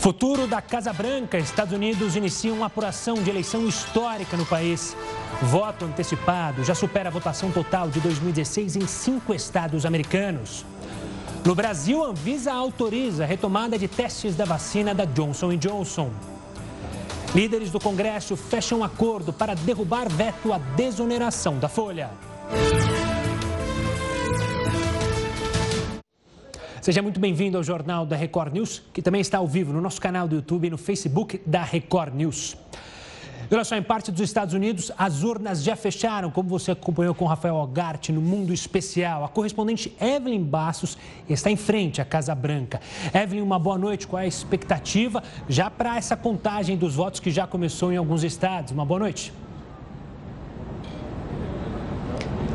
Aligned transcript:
Futuro 0.00 0.46
da 0.46 0.62
Casa 0.62 0.94
Branca. 0.94 1.36
Estados 1.36 1.74
Unidos 1.74 2.16
iniciam 2.16 2.56
uma 2.56 2.66
apuração 2.66 3.16
de 3.16 3.28
eleição 3.28 3.68
histórica 3.68 4.34
no 4.34 4.46
país. 4.46 4.96
Voto 5.42 5.84
antecipado 5.84 6.64
já 6.64 6.74
supera 6.74 7.10
a 7.10 7.12
votação 7.12 7.50
total 7.50 7.90
de 7.90 8.00
2016 8.00 8.76
em 8.76 8.86
cinco 8.86 9.34
estados 9.34 9.84
americanos. 9.84 10.64
No 11.44 11.54
Brasil, 11.54 12.02
a 12.02 12.08
Anvisa 12.08 12.50
autoriza 12.50 13.24
a 13.24 13.26
retomada 13.26 13.78
de 13.78 13.88
testes 13.88 14.34
da 14.34 14.46
vacina 14.46 14.94
da 14.94 15.04
Johnson 15.04 15.54
Johnson. 15.58 16.10
Líderes 17.34 17.70
do 17.70 17.78
Congresso 17.78 18.38
fecham 18.38 18.82
acordo 18.82 19.34
para 19.34 19.54
derrubar 19.54 20.08
veto 20.08 20.50
à 20.50 20.56
desoneração 20.56 21.58
da 21.58 21.68
Folha. 21.68 22.10
Seja 26.80 27.02
muito 27.02 27.20
bem-vindo 27.20 27.58
ao 27.58 27.62
Jornal 27.62 28.06
da 28.06 28.16
Record 28.16 28.54
News, 28.54 28.82
que 28.94 29.02
também 29.02 29.20
está 29.20 29.36
ao 29.36 29.46
vivo 29.46 29.70
no 29.70 29.82
nosso 29.82 30.00
canal 30.00 30.26
do 30.26 30.36
YouTube 30.36 30.66
e 30.66 30.70
no 30.70 30.78
Facebook 30.78 31.38
da 31.44 31.62
Record 31.62 32.14
News. 32.14 32.56
Olha 33.52 33.64
só, 33.64 33.76
em 33.76 33.82
parte 33.82 34.10
dos 34.10 34.22
Estados 34.22 34.54
Unidos, 34.54 34.90
as 34.96 35.22
urnas 35.22 35.62
já 35.62 35.76
fecharam, 35.76 36.30
como 36.30 36.48
você 36.48 36.70
acompanhou 36.70 37.14
com 37.14 37.26
Rafael 37.26 37.56
Ogart 37.56 38.08
no 38.08 38.22
Mundo 38.22 38.54
Especial. 38.54 39.22
A 39.22 39.28
correspondente 39.28 39.94
Evelyn 40.00 40.42
Bassos 40.42 40.96
está 41.28 41.50
em 41.50 41.56
frente 41.56 42.00
à 42.00 42.04
Casa 42.04 42.34
Branca. 42.34 42.80
Evelyn, 43.12 43.42
uma 43.42 43.58
boa 43.58 43.76
noite. 43.76 44.06
Qual 44.06 44.18
é 44.18 44.24
a 44.24 44.28
expectativa 44.28 45.22
já 45.50 45.70
para 45.70 45.98
essa 45.98 46.16
contagem 46.16 46.78
dos 46.78 46.94
votos 46.94 47.20
que 47.20 47.30
já 47.30 47.46
começou 47.46 47.92
em 47.92 47.98
alguns 47.98 48.24
estados? 48.24 48.72
Uma 48.72 48.86
boa 48.86 49.00
noite. 49.00 49.34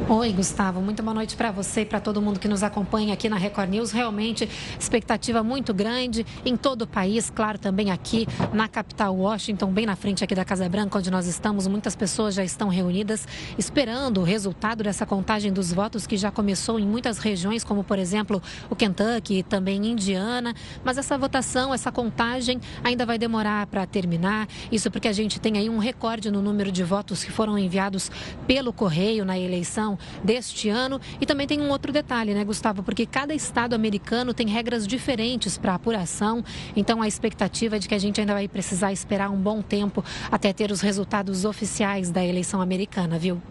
Oi, 0.08 0.32
Gustavo. 0.34 0.82
Muito 0.82 1.02
boa 1.02 1.16
noite 1.16 1.36
para 1.36 1.50
você 1.50 1.82
e 1.82 1.86
para 1.86 2.00
todo 2.00 2.22
mundo 2.22 2.40
que 2.40 2.48
nos 2.48 2.62
acompanha 2.62 3.12
aqui 3.12 3.27
na 3.27 3.38
Record 3.38 3.72
News. 3.72 3.91
Realmente, 3.91 4.48
expectativa 4.80 5.41
muito 5.41 5.73
grande 5.73 6.23
em 6.46 6.55
todo 6.55 6.84
o 6.84 6.88
país, 6.88 7.32
claro, 7.32 7.58
também 7.58 7.90
aqui 7.90 8.27
na 8.54 8.68
capital 8.68 9.16
Washington, 9.16 9.72
bem 9.73 9.88
na 9.88 9.96
frente 9.96 10.23
aqui 10.23 10.36
da 10.36 10.46
Casa 10.46 10.70
Branca, 10.70 10.99
onde 10.99 11.10
nós 11.10 11.26
estamos. 11.26 11.65
Muitas 11.65 11.96
pessoas 11.96 12.35
já 12.35 12.43
estão 12.43 12.68
reunidas 12.68 13.27
esperando 13.57 14.21
o 14.21 14.24
resultado 14.24 14.84
dessa 14.84 15.07
contagem 15.07 15.52
dos 15.52 15.74
votos 15.74 16.05
que 16.05 16.18
já 16.18 16.30
começou 16.30 16.80
em 16.80 16.85
muitas 16.85 17.18
regiões, 17.18 17.63
como 17.63 17.84
por 17.84 17.98
exemplo 17.98 18.40
o 18.70 18.76
Kentucky 18.76 19.41
também 19.41 19.87
Indiana. 19.87 20.54
Mas 20.84 20.99
essa 20.99 21.18
votação, 21.18 21.74
essa 21.74 21.91
contagem 21.91 22.62
ainda 22.84 23.08
vai 23.08 23.18
demorar 23.18 23.65
para 23.65 23.87
terminar. 23.87 24.48
Isso 24.71 24.91
porque 24.91 25.08
a 25.08 25.13
gente 25.13 25.40
tem 25.40 25.58
aí 25.58 25.68
um 25.68 25.80
recorde 25.80 26.30
no 26.30 26.43
número 26.43 26.71
de 26.71 26.84
votos 26.84 27.24
que 27.24 27.32
foram 27.32 27.58
enviados 27.58 28.12
pelo 28.46 28.71
correio 28.71 29.26
na 29.26 29.40
eleição 29.40 29.95
deste 30.24 30.70
ano. 30.70 30.99
E 31.20 31.26
também 31.26 31.48
tem 31.48 31.62
um 31.62 31.70
outro 31.70 31.91
detalhe, 31.91 32.34
né, 32.34 32.43
Gustavo? 32.43 32.84
Porque 32.84 33.05
cada 33.05 33.34
estado 33.34 33.74
americano 33.74 34.34
tem 34.34 34.48
regras 34.48 34.87
diferentes 34.87 35.57
para 35.57 35.76
apuração. 35.76 36.43
Então 36.76 37.02
a 37.02 37.07
expectativa 37.07 37.76
é 37.76 37.79
de 37.79 37.87
que 37.87 37.96
a 37.96 37.99
gente 37.99 38.20
ainda 38.20 38.34
vai 38.34 38.48
precisar 38.48 38.91
esperar 38.91 39.29
um 39.29 39.37
bom 39.37 39.62
tempo 39.62 40.04
até 40.32 40.54
ter 40.54 40.71
os 40.71 40.82
resultados 40.82 41.46
oficiais 41.46 42.12
da 42.12 42.24
eleição 42.24 42.62
americana, 42.62 43.18
viu? 43.18 43.41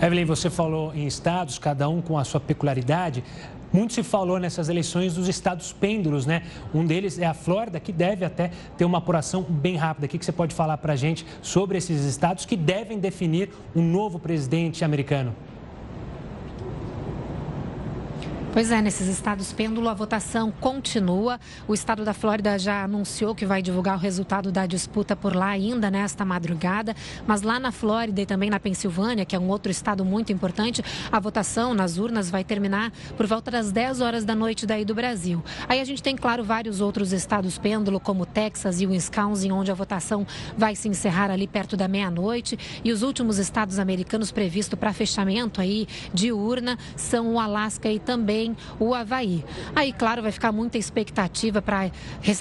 Evelyn, 0.00 0.24
você 0.24 0.50
falou 0.50 0.94
em 0.94 1.06
estados, 1.06 1.58
cada 1.58 1.88
um 1.88 2.00
com 2.00 2.18
a 2.18 2.24
sua 2.24 2.40
peculiaridade. 2.40 3.22
Muito 3.72 3.92
se 3.92 4.02
falou 4.02 4.38
nessas 4.38 4.68
eleições 4.68 5.14
dos 5.14 5.28
estados 5.28 5.72
pêndulos, 5.72 6.24
né? 6.24 6.42
Um 6.74 6.84
deles 6.84 7.18
é 7.18 7.26
a 7.26 7.34
Flórida, 7.34 7.80
que 7.80 7.92
deve 7.92 8.24
até 8.24 8.50
ter 8.76 8.84
uma 8.84 8.98
apuração 8.98 9.42
bem 9.42 9.76
rápida. 9.76 10.06
O 10.06 10.08
que 10.08 10.24
você 10.24 10.32
pode 10.32 10.54
falar 10.54 10.78
para 10.78 10.92
a 10.92 10.96
gente 10.96 11.26
sobre 11.42 11.76
esses 11.76 12.04
estados 12.04 12.46
que 12.46 12.56
devem 12.56 12.98
definir 12.98 13.50
um 13.74 13.82
novo 13.82 14.18
presidente 14.18 14.84
americano? 14.84 15.34
Pois 18.56 18.72
é, 18.72 18.80
nesses 18.80 19.06
estados 19.08 19.52
pêndulo, 19.52 19.86
a 19.86 19.92
votação 19.92 20.50
continua. 20.50 21.38
O 21.68 21.74
estado 21.74 22.06
da 22.06 22.14
Flórida 22.14 22.58
já 22.58 22.84
anunciou 22.84 23.34
que 23.34 23.44
vai 23.44 23.60
divulgar 23.60 23.98
o 23.98 24.00
resultado 24.00 24.50
da 24.50 24.64
disputa 24.64 25.14
por 25.14 25.36
lá 25.36 25.48
ainda 25.48 25.90
nesta 25.90 26.24
madrugada. 26.24 26.96
Mas 27.26 27.42
lá 27.42 27.60
na 27.60 27.70
Flórida 27.70 28.22
e 28.22 28.24
também 28.24 28.48
na 28.48 28.58
Pensilvânia, 28.58 29.26
que 29.26 29.36
é 29.36 29.38
um 29.38 29.50
outro 29.50 29.70
estado 29.70 30.06
muito 30.06 30.32
importante, 30.32 30.82
a 31.12 31.20
votação 31.20 31.74
nas 31.74 31.98
urnas 31.98 32.30
vai 32.30 32.42
terminar 32.44 32.92
por 33.14 33.26
volta 33.26 33.50
das 33.50 33.70
10 33.70 34.00
horas 34.00 34.24
da 34.24 34.34
noite 34.34 34.64
daí 34.64 34.86
do 34.86 34.94
Brasil. 34.94 35.44
Aí 35.68 35.78
a 35.78 35.84
gente 35.84 36.02
tem, 36.02 36.16
claro, 36.16 36.42
vários 36.42 36.80
outros 36.80 37.12
estados 37.12 37.58
pêndulo, 37.58 38.00
como 38.00 38.24
Texas 38.24 38.80
e 38.80 38.86
Wisconsin, 38.86 39.52
onde 39.52 39.70
a 39.70 39.74
votação 39.74 40.26
vai 40.56 40.74
se 40.74 40.88
encerrar 40.88 41.30
ali 41.30 41.46
perto 41.46 41.76
da 41.76 41.86
meia-noite. 41.86 42.58
E 42.82 42.90
os 42.90 43.02
últimos 43.02 43.36
estados 43.36 43.78
americanos 43.78 44.32
previstos 44.32 44.78
para 44.78 44.94
fechamento 44.94 45.60
aí 45.60 45.86
de 46.14 46.32
urna 46.32 46.78
são 46.96 47.34
o 47.34 47.38
Alasca 47.38 47.92
e 47.92 47.98
também 47.98 48.45
também 48.46 48.56
o 48.78 48.94
Havaí. 48.94 49.44
Aí, 49.74 49.92
claro, 49.92 50.22
vai 50.22 50.30
ficar 50.30 50.52
muita 50.52 50.78
expectativa 50.78 51.60
para 51.60 51.90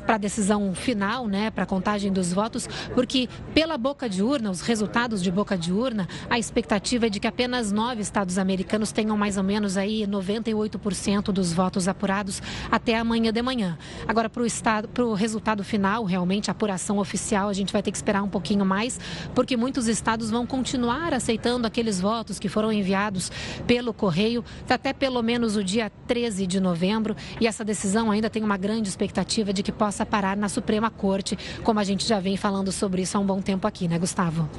a 0.07 0.17
decisão 0.17 0.73
final, 0.75 1.27
né, 1.27 1.49
para 1.49 1.63
a 1.63 1.65
contagem 1.65 2.11
dos 2.11 2.33
votos, 2.33 2.67
porque 2.93 3.27
pela 3.53 3.77
boca 3.77 4.09
de 4.09 4.21
urna, 4.21 4.51
os 4.51 4.61
resultados 4.61 5.23
de 5.23 5.31
boca 5.31 5.57
de 5.57 5.71
urna, 5.71 6.07
a 6.29 6.37
expectativa 6.37 7.07
é 7.07 7.09
de 7.09 7.19
que 7.19 7.27
apenas 7.27 7.71
nove 7.71 8.01
estados 8.01 8.37
americanos 8.37 8.91
tenham 8.91 9.17
mais 9.17 9.37
ou 9.37 9.43
menos 9.43 9.77
aí 9.77 10.05
98% 10.05 11.31
dos 11.31 11.53
votos 11.53 11.87
apurados 11.87 12.41
até 12.69 12.97
amanhã 12.97 13.31
de 13.31 13.41
manhã. 13.41 13.77
Agora, 14.07 14.29
para 14.29 14.43
o 14.43 14.45
estado, 14.45 14.87
para 14.89 15.05
o 15.05 15.13
resultado 15.13 15.63
final, 15.63 16.03
realmente 16.03 16.49
a 16.49 16.51
apuração 16.51 16.97
oficial, 16.97 17.49
a 17.49 17.53
gente 17.53 17.71
vai 17.71 17.81
ter 17.81 17.91
que 17.91 17.97
esperar 17.97 18.21
um 18.21 18.29
pouquinho 18.29 18.65
mais, 18.65 18.99
porque 19.33 19.55
muitos 19.55 19.87
estados 19.87 20.29
vão 20.29 20.45
continuar 20.45 21.13
aceitando 21.13 21.65
aqueles 21.65 21.99
votos 21.99 22.37
que 22.37 22.49
foram 22.49 22.71
enviados 22.71 23.31
pelo 23.65 23.93
correio 23.93 24.43
até 24.75 24.91
pelo 24.91 25.21
menos 25.21 25.55
o 25.55 25.63
dia 25.63 25.84
13 25.89 26.45
de 26.47 26.59
novembro 26.59 27.15
e 27.39 27.47
essa 27.47 27.63
decisão 27.63 28.11
ainda 28.11 28.29
tem 28.29 28.43
uma 28.43 28.57
grande 28.57 28.89
expectativa 28.89 29.53
de 29.53 29.63
que 29.63 29.71
possa 29.71 30.05
parar 30.05 30.35
na 30.37 30.49
Suprema 30.49 30.89
Corte, 30.89 31.37
como 31.63 31.79
a 31.79 31.83
gente 31.83 32.07
já 32.07 32.19
vem 32.19 32.37
falando 32.37 32.71
sobre 32.71 33.01
isso 33.01 33.17
há 33.17 33.19
um 33.19 33.25
bom 33.25 33.41
tempo 33.41 33.67
aqui, 33.67 33.87
né, 33.87 33.97
Gustavo? 33.97 34.49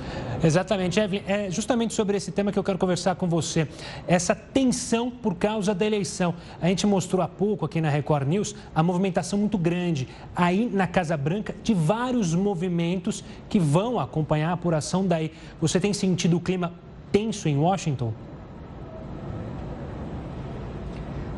Exatamente, 0.42 1.00
Evelyn. 1.00 1.22
É 1.26 1.50
justamente 1.50 1.94
sobre 1.94 2.16
esse 2.16 2.30
tema 2.30 2.52
que 2.52 2.58
eu 2.58 2.64
quero 2.64 2.78
conversar 2.78 3.14
com 3.14 3.28
você. 3.28 3.68
Essa 4.06 4.34
tensão 4.34 5.10
por 5.10 5.34
causa 5.34 5.74
da 5.74 5.84
eleição. 5.84 6.34
A 6.60 6.68
gente 6.68 6.86
mostrou 6.86 7.22
há 7.22 7.28
pouco 7.28 7.64
aqui 7.64 7.80
na 7.80 7.88
Record 7.88 8.28
News 8.28 8.54
a 8.74 8.82
movimentação 8.82 9.38
muito 9.38 9.58
grande 9.58 10.08
aí 10.34 10.68
na 10.72 10.86
Casa 10.86 11.16
Branca 11.16 11.54
de 11.62 11.74
vários 11.74 12.34
movimentos 12.34 13.24
que 13.48 13.58
vão 13.58 13.98
acompanhar 13.98 14.50
a 14.50 14.52
apuração 14.52 15.06
daí. 15.06 15.32
Você 15.60 15.80
tem 15.80 15.92
sentido 15.92 16.36
o 16.36 16.40
clima 16.40 16.72
tenso 17.10 17.48
em 17.48 17.56
Washington? 17.56 18.12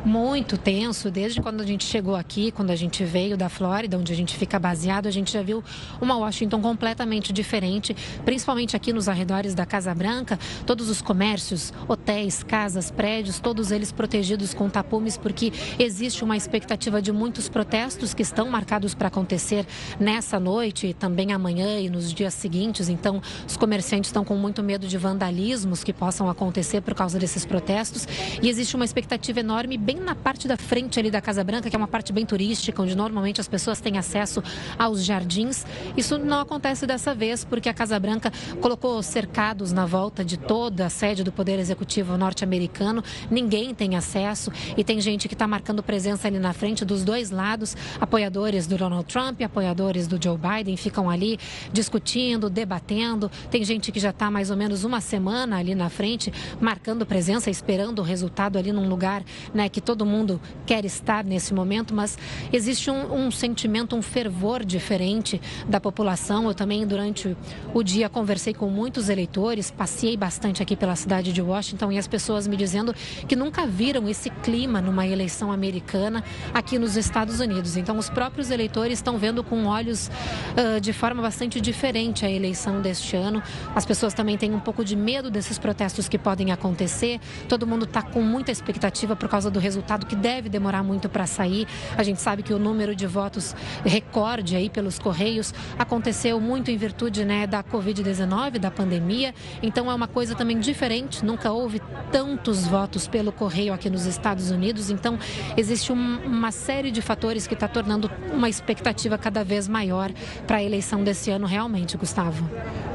Muito 0.05 0.57
tenso 0.57 1.11
desde 1.11 1.41
quando 1.41 1.61
a 1.61 1.65
gente 1.65 1.83
chegou 1.83 2.15
aqui, 2.15 2.51
quando 2.51 2.71
a 2.71 2.75
gente 2.75 3.03
veio 3.03 3.35
da 3.35 3.49
Flórida, 3.49 3.97
onde 3.97 4.13
a 4.13 4.15
gente 4.15 4.35
fica 4.35 4.57
baseado, 4.59 5.07
a 5.07 5.11
gente 5.11 5.31
já 5.31 5.41
viu 5.41 5.63
uma 5.99 6.17
Washington 6.17 6.61
completamente 6.61 7.33
diferente, 7.33 7.95
principalmente 8.23 8.75
aqui 8.75 8.93
nos 8.93 9.09
arredores 9.09 9.53
da 9.53 9.65
Casa 9.65 9.93
Branca, 9.93 10.39
todos 10.65 10.89
os 10.89 11.01
comércios, 11.01 11.73
hotéis, 11.87 12.43
casas, 12.43 12.91
prédios, 12.91 13.39
todos 13.39 13.71
eles 13.71 13.91
protegidos 13.91 14.53
com 14.53 14.69
tapumes, 14.69 15.17
porque 15.17 15.51
existe 15.77 16.23
uma 16.23 16.37
expectativa 16.37 17.01
de 17.01 17.11
muitos 17.11 17.49
protestos 17.49 18.13
que 18.13 18.21
estão 18.21 18.49
marcados 18.49 18.93
para 18.93 19.07
acontecer 19.07 19.65
nessa 19.99 20.39
noite, 20.39 20.93
também 20.93 21.33
amanhã 21.33 21.79
e 21.79 21.89
nos 21.89 22.13
dias 22.13 22.33
seguintes. 22.33 22.89
Então, 22.89 23.21
os 23.47 23.57
comerciantes 23.57 24.09
estão 24.09 24.23
com 24.23 24.35
muito 24.35 24.63
medo 24.63 24.87
de 24.87 24.97
vandalismos 24.97 25.83
que 25.83 25.91
possam 25.91 26.29
acontecer 26.29 26.81
por 26.81 26.93
causa 26.93 27.19
desses 27.19 27.45
protestos 27.45 28.07
e 28.41 28.49
existe 28.49 28.75
uma 28.75 28.85
expectativa 28.85 29.39
enorme 29.39 29.77
bem 29.89 29.99
na 29.99 30.13
parte 30.13 30.47
da 30.47 30.55
frente 30.55 30.99
ali 30.99 31.09
da 31.09 31.19
Casa 31.19 31.43
Branca, 31.43 31.67
que 31.67 31.75
é 31.75 31.79
uma 31.79 31.87
parte 31.87 32.13
bem 32.13 32.23
turística, 32.23 32.79
onde 32.79 32.95
normalmente 32.95 33.41
as 33.41 33.47
pessoas 33.47 33.81
têm 33.81 33.97
acesso 33.97 34.43
aos 34.77 35.03
jardins. 35.03 35.65
Isso 35.97 36.19
não 36.19 36.41
acontece 36.41 36.85
dessa 36.85 37.15
vez, 37.15 37.43
porque 37.43 37.67
a 37.67 37.73
Casa 37.73 37.99
Branca 37.99 38.31
colocou 38.61 39.01
cercados 39.01 39.71
na 39.71 39.87
volta 39.87 40.23
de 40.23 40.37
toda 40.37 40.85
a 40.85 40.91
sede 40.91 41.23
do 41.23 41.31
Poder 41.31 41.57
Executivo 41.57 42.15
norte-americano. 42.19 43.03
Ninguém 43.31 43.73
tem 43.73 43.95
acesso 43.95 44.51
e 44.77 44.83
tem 44.83 45.01
gente 45.01 45.27
que 45.27 45.33
está 45.33 45.47
marcando 45.47 45.81
presença 45.81 46.27
ali 46.27 46.37
na 46.37 46.53
frente 46.53 46.85
dos 46.85 47.03
dois 47.03 47.31
lados. 47.31 47.75
Apoiadores 47.99 48.67
do 48.67 48.77
Donald 48.77 49.07
Trump 49.11 49.41
apoiadores 49.41 50.07
do 50.07 50.23
Joe 50.23 50.37
Biden 50.37 50.77
ficam 50.77 51.09
ali 51.09 51.39
discutindo, 51.73 52.47
debatendo. 52.47 53.31
Tem 53.49 53.63
gente 53.63 53.91
que 53.91 53.99
já 53.99 54.11
está 54.11 54.29
mais 54.29 54.51
ou 54.51 54.57
menos 54.57 54.83
uma 54.83 55.01
semana 55.01 55.57
ali 55.57 55.73
na 55.73 55.89
frente, 55.89 56.31
marcando 56.61 57.07
presença, 57.07 57.49
esperando 57.49 57.97
o 57.99 58.03
resultado 58.03 58.59
ali 58.59 58.71
num 58.71 58.87
lugar 58.87 59.23
né, 59.51 59.67
que 59.67 59.78
que 59.79 59.85
todo 59.85 60.05
mundo 60.05 60.41
quer 60.65 60.83
estar 60.83 61.23
nesse 61.23 61.53
momento, 61.53 61.95
mas 61.95 62.17
existe 62.51 62.91
um, 62.91 63.27
um 63.27 63.31
sentimento, 63.31 63.95
um 63.95 64.01
fervor 64.01 64.65
diferente 64.65 65.41
da 65.67 65.79
população. 65.79 66.47
Eu 66.47 66.53
também, 66.53 66.85
durante 66.85 67.35
o 67.73 67.81
dia, 67.81 68.09
conversei 68.09 68.53
com 68.53 68.69
muitos 68.69 69.07
eleitores, 69.07 69.71
passei 69.71 70.17
bastante 70.17 70.61
aqui 70.61 70.75
pela 70.75 70.97
cidade 70.97 71.31
de 71.31 71.41
Washington 71.41 71.93
e 71.93 71.97
as 71.97 72.07
pessoas 72.07 72.45
me 72.45 72.57
dizendo 72.57 72.93
que 73.25 73.37
nunca 73.37 73.65
viram 73.65 74.09
esse 74.09 74.29
clima 74.29 74.81
numa 74.81 75.07
eleição 75.07 75.49
americana 75.49 76.23
aqui 76.53 76.77
nos 76.77 76.97
Estados 76.97 77.39
Unidos. 77.39 77.77
Então, 77.77 77.97
os 77.97 78.09
próprios 78.09 78.51
eleitores 78.51 78.99
estão 78.99 79.17
vendo 79.17 79.43
com 79.45 79.65
olhos 79.65 80.09
uh, 80.09 80.81
de 80.81 80.91
forma 80.91 81.21
bastante 81.21 81.61
diferente 81.61 82.25
a 82.25 82.29
eleição 82.29 82.81
deste 82.81 83.15
ano. 83.15 83.41
As 83.73 83.85
pessoas 83.85 84.13
também 84.13 84.37
têm 84.37 84.53
um 84.53 84.59
pouco 84.59 84.83
de 84.83 84.97
medo 84.97 85.31
desses 85.31 85.57
protestos 85.57 86.09
que 86.09 86.17
podem 86.17 86.51
acontecer. 86.51 87.21
Todo 87.47 87.65
mundo 87.65 87.85
está 87.85 88.01
com 88.01 88.21
muita 88.21 88.51
expectativa 88.51 89.15
por 89.15 89.29
causa 89.29 89.49
do 89.49 89.68
resultado 89.69 90.07
que 90.07 90.15
deve 90.15 90.49
demorar 90.49 90.83
muito 90.83 91.07
para 91.07 91.27
sair. 91.27 91.67
A 91.95 92.01
gente 92.01 92.19
sabe 92.19 92.41
que 92.41 92.53
o 92.53 92.57
número 92.59 92.95
de 92.95 93.05
votos 93.05 93.55
recorde 93.85 94.55
aí 94.55 94.69
pelos 94.69 94.97
Correios 94.97 95.53
aconteceu 95.77 96.41
muito 96.41 96.71
em 96.71 96.77
virtude 96.77 97.23
né, 97.23 97.45
da 97.45 97.63
Covid-19, 97.63 98.57
da 98.57 98.71
pandemia. 98.71 99.33
Então 99.61 99.91
é 99.91 99.93
uma 99.93 100.07
coisa 100.07 100.33
também 100.33 100.59
diferente. 100.59 101.23
Nunca 101.23 101.51
houve 101.51 101.79
tantos 102.11 102.65
votos 102.65 103.07
pelo 103.07 103.31
Correio 103.31 103.73
aqui 103.73 103.89
nos 103.89 104.05
Estados 104.05 104.49
Unidos. 104.49 104.89
Então 104.89 105.19
existe 105.55 105.93
um, 105.93 106.17
uma 106.25 106.51
série 106.51 106.89
de 106.89 107.01
fatores 107.01 107.45
que 107.45 107.53
está 107.53 107.67
tornando 107.67 108.09
uma 108.33 108.49
expectativa 108.49 109.17
cada 109.17 109.43
vez 109.43 109.67
maior 109.67 110.11
para 110.47 110.57
a 110.57 110.63
eleição 110.63 111.03
desse 111.03 111.29
ano 111.29 111.45
realmente, 111.45 111.95
Gustavo. 111.95 112.49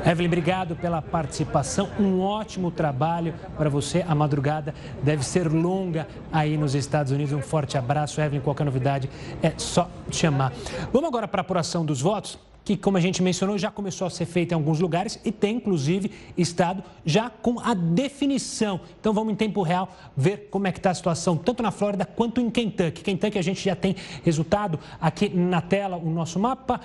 Evelyn, 0.05 0.27
obrigado 0.27 0.77
pela 0.77 1.01
participação. 1.01 1.89
Um 1.99 2.21
ótimo 2.21 2.71
trabalho 2.71 3.33
para 3.57 3.71
você. 3.71 4.05
A 4.07 4.15
madrugada 4.15 4.75
deve 5.03 5.25
ser 5.25 5.51
longa 5.51 6.07
aí 6.33 6.59
nos 6.65 6.75
Estados 6.75 7.13
Unidos. 7.13 7.33
Um 7.33 7.43
forte 7.43 7.77
abraço, 7.77 8.21
Evelyn. 8.21 8.41
Qualquer 8.41 8.65
novidade 8.65 9.09
é 9.43 9.53
só 9.57 9.89
chamar. 10.11 10.53
Vamos 10.93 11.09
agora 11.09 11.29
para 11.29 11.41
a 11.41 11.43
apuração 11.43 11.85
dos 11.85 12.01
votos 12.01 12.39
que, 12.65 12.79
como 12.79 12.97
a 12.97 13.01
gente 13.01 13.23
mencionou, 13.23 13.59
já 13.59 13.71
começou 13.71 14.07
a 14.07 14.11
ser 14.11 14.25
feita 14.25 14.55
em 14.55 14.57
alguns 14.57 14.81
lugares 14.81 15.21
e 15.23 15.31
tem, 15.31 15.57
inclusive, 15.57 16.11
estado 16.37 16.83
já 17.05 17.29
com 17.29 17.61
a 17.61 17.75
definição. 17.75 18.81
Então, 18.99 19.13
vamos 19.13 19.35
em 19.35 19.37
tempo 19.37 19.61
real 19.63 19.95
ver 20.17 20.49
como 20.51 20.67
é 20.67 20.73
que 20.73 20.79
está 20.79 20.91
a 20.91 20.95
situação, 20.95 21.37
tanto 21.37 21.63
na 21.63 21.71
Flórida 21.71 22.07
quanto 22.07 22.41
em 22.41 22.51
Kentucky. 22.51 23.03
Kentucky, 23.03 23.39
a 23.39 23.43
gente 23.43 23.63
já 23.63 23.77
tem 23.77 23.95
resultado 24.25 24.81
aqui 24.99 25.29
na 25.29 25.61
tela, 25.61 25.99
o 25.99 26.09
nosso 26.09 26.41
mapa. 26.41 26.81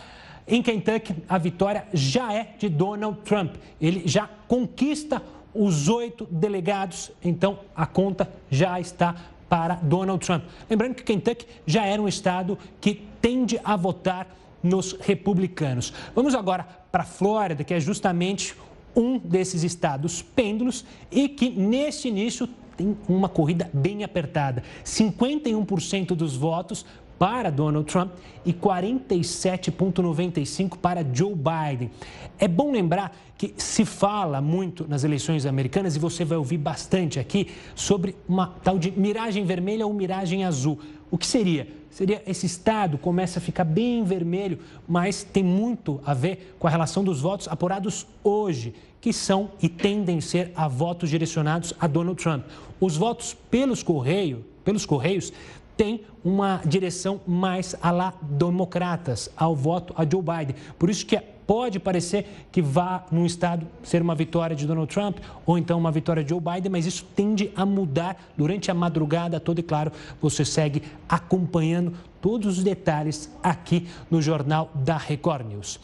Em 0.46 0.62
Kentucky, 0.62 1.16
a 1.30 1.38
vitória 1.38 1.88
já 1.94 2.34
é 2.34 2.56
de 2.58 2.68
Donald 2.68 3.20
Trump. 3.22 3.56
Ele 3.80 4.04
já 4.06 4.28
conquista 4.50 5.22
os 5.54 5.88
oito 5.88 6.28
delegados, 6.30 7.12
então 7.24 7.60
a 7.76 7.86
conta 7.86 8.30
já 8.52 8.80
está 8.80 9.16
para 9.50 9.76
Donald 9.76 10.26
Trump. 10.26 10.44
Lembrando 10.70 10.96
que 10.96 11.04
Kentucky 11.04 11.46
já 11.66 11.86
era 11.86 12.02
um 12.02 12.08
estado 12.08 12.58
que 12.80 13.04
tende 13.22 13.60
a 13.64 13.76
votar 13.76 14.28
nos 14.62 14.94
republicanos. 14.94 15.94
Vamos 16.16 16.36
agora 16.36 16.68
para 16.92 17.04
a 17.04 17.06
Flórida, 17.06 17.64
que 17.64 17.74
é 17.74 17.80
justamente 17.80 18.56
um 18.96 19.18
desses 19.18 19.64
estados 19.64 20.22
pêndulos 20.22 20.86
e 21.12 21.30
que 21.30 21.50
neste 21.50 22.08
início 22.08 22.48
tem 22.78 22.98
uma 23.08 23.28
corrida 23.28 23.70
bem 23.74 24.04
apertada. 24.04 24.64
51% 24.86 26.08
dos 26.16 26.36
votos 26.36 26.86
para 27.20 27.52
Donald 27.52 27.92
Trump 27.92 28.14
e 28.46 28.54
47,95% 28.54 30.78
para 30.78 31.06
Joe 31.14 31.36
Biden. 31.36 31.92
É 32.40 32.48
bom 32.48 32.72
lembrar 32.72 33.14
que 33.38 33.54
se 33.58 33.84
fala 33.84 34.40
muito 34.42 34.88
nas 34.88 35.04
eleições 35.04 35.46
americanas 35.46 35.98
e 35.98 36.00
você 36.00 36.24
vai 36.24 36.38
ouvir 36.38 36.58
bastante 36.58 37.20
aqui 37.20 37.50
sobre 37.76 38.16
uma 38.28 38.56
tal 38.64 38.80
de 38.80 38.90
miragem 38.92 39.46
vermelha 39.46 39.86
ou 39.86 39.94
miragem 39.94 40.46
azul. 40.46 40.80
O 41.12 41.18
que 41.18 41.28
seria? 41.28 41.68
Seria 41.90 42.22
esse 42.28 42.46
estado 42.46 42.98
começa 42.98 43.40
a 43.40 43.42
ficar 43.42 43.64
bem 43.64 44.04
vermelho, 44.04 44.60
mas 44.88 45.24
tem 45.24 45.44
muito 45.44 46.00
a 46.06 46.14
ver 46.14 46.56
com 46.60 46.68
a 46.68 46.70
relação 46.70 47.04
dos 47.04 47.20
votos 47.20 47.48
apurados 47.48 48.06
hoje, 48.24 48.76
que 49.02 49.12
são 49.12 49.50
e 49.62 49.68
tendem 49.68 50.20
a 50.20 50.22
ser 50.22 50.52
a 50.56 50.68
votos 50.68 51.10
direcionados 51.10 51.74
a 51.80 51.88
Donald 51.88 52.22
Trump. 52.22 52.46
Os 52.80 52.96
votos 52.96 53.36
pelos 53.50 53.82
correio, 53.82 54.46
pelos 54.64 54.86
correios 54.86 55.34
tem 55.80 56.02
uma 56.26 56.60
direção 56.66 57.22
mais 57.26 57.74
a 57.82 57.90
lá 57.90 58.14
democratas, 58.22 59.30
ao 59.38 59.56
voto 59.56 59.94
a 59.96 60.04
Joe 60.04 60.22
Biden. 60.22 60.54
Por 60.78 60.90
isso 60.90 61.06
que 61.06 61.18
pode 61.48 61.80
parecer 61.80 62.48
que 62.52 62.62
vá 62.62 63.06
num 63.10 63.26
estado 63.26 63.66
ser 63.82 64.02
uma 64.02 64.14
vitória 64.14 64.54
de 64.54 64.68
Donald 64.68 64.94
Trump 64.94 65.20
ou 65.46 65.58
então 65.58 65.80
uma 65.80 65.90
vitória 65.90 66.22
de 66.22 66.32
Joe 66.32 66.42
Biden, 66.42 66.70
mas 66.70 66.86
isso 66.86 67.06
tende 67.16 67.50
a 67.56 67.66
mudar 67.66 68.22
durante 68.36 68.70
a 68.70 68.74
madrugada 68.74 69.40
toda 69.40 69.62
e 69.62 69.64
claro, 69.64 69.90
você 70.22 70.44
segue 70.44 70.84
acompanhando 71.08 71.94
todos 72.20 72.58
os 72.58 72.64
detalhes 72.66 73.32
aqui 73.42 73.88
no 74.12 74.22
jornal 74.22 74.70
da 74.76 74.98
Record 74.98 75.48
News. 75.48 75.80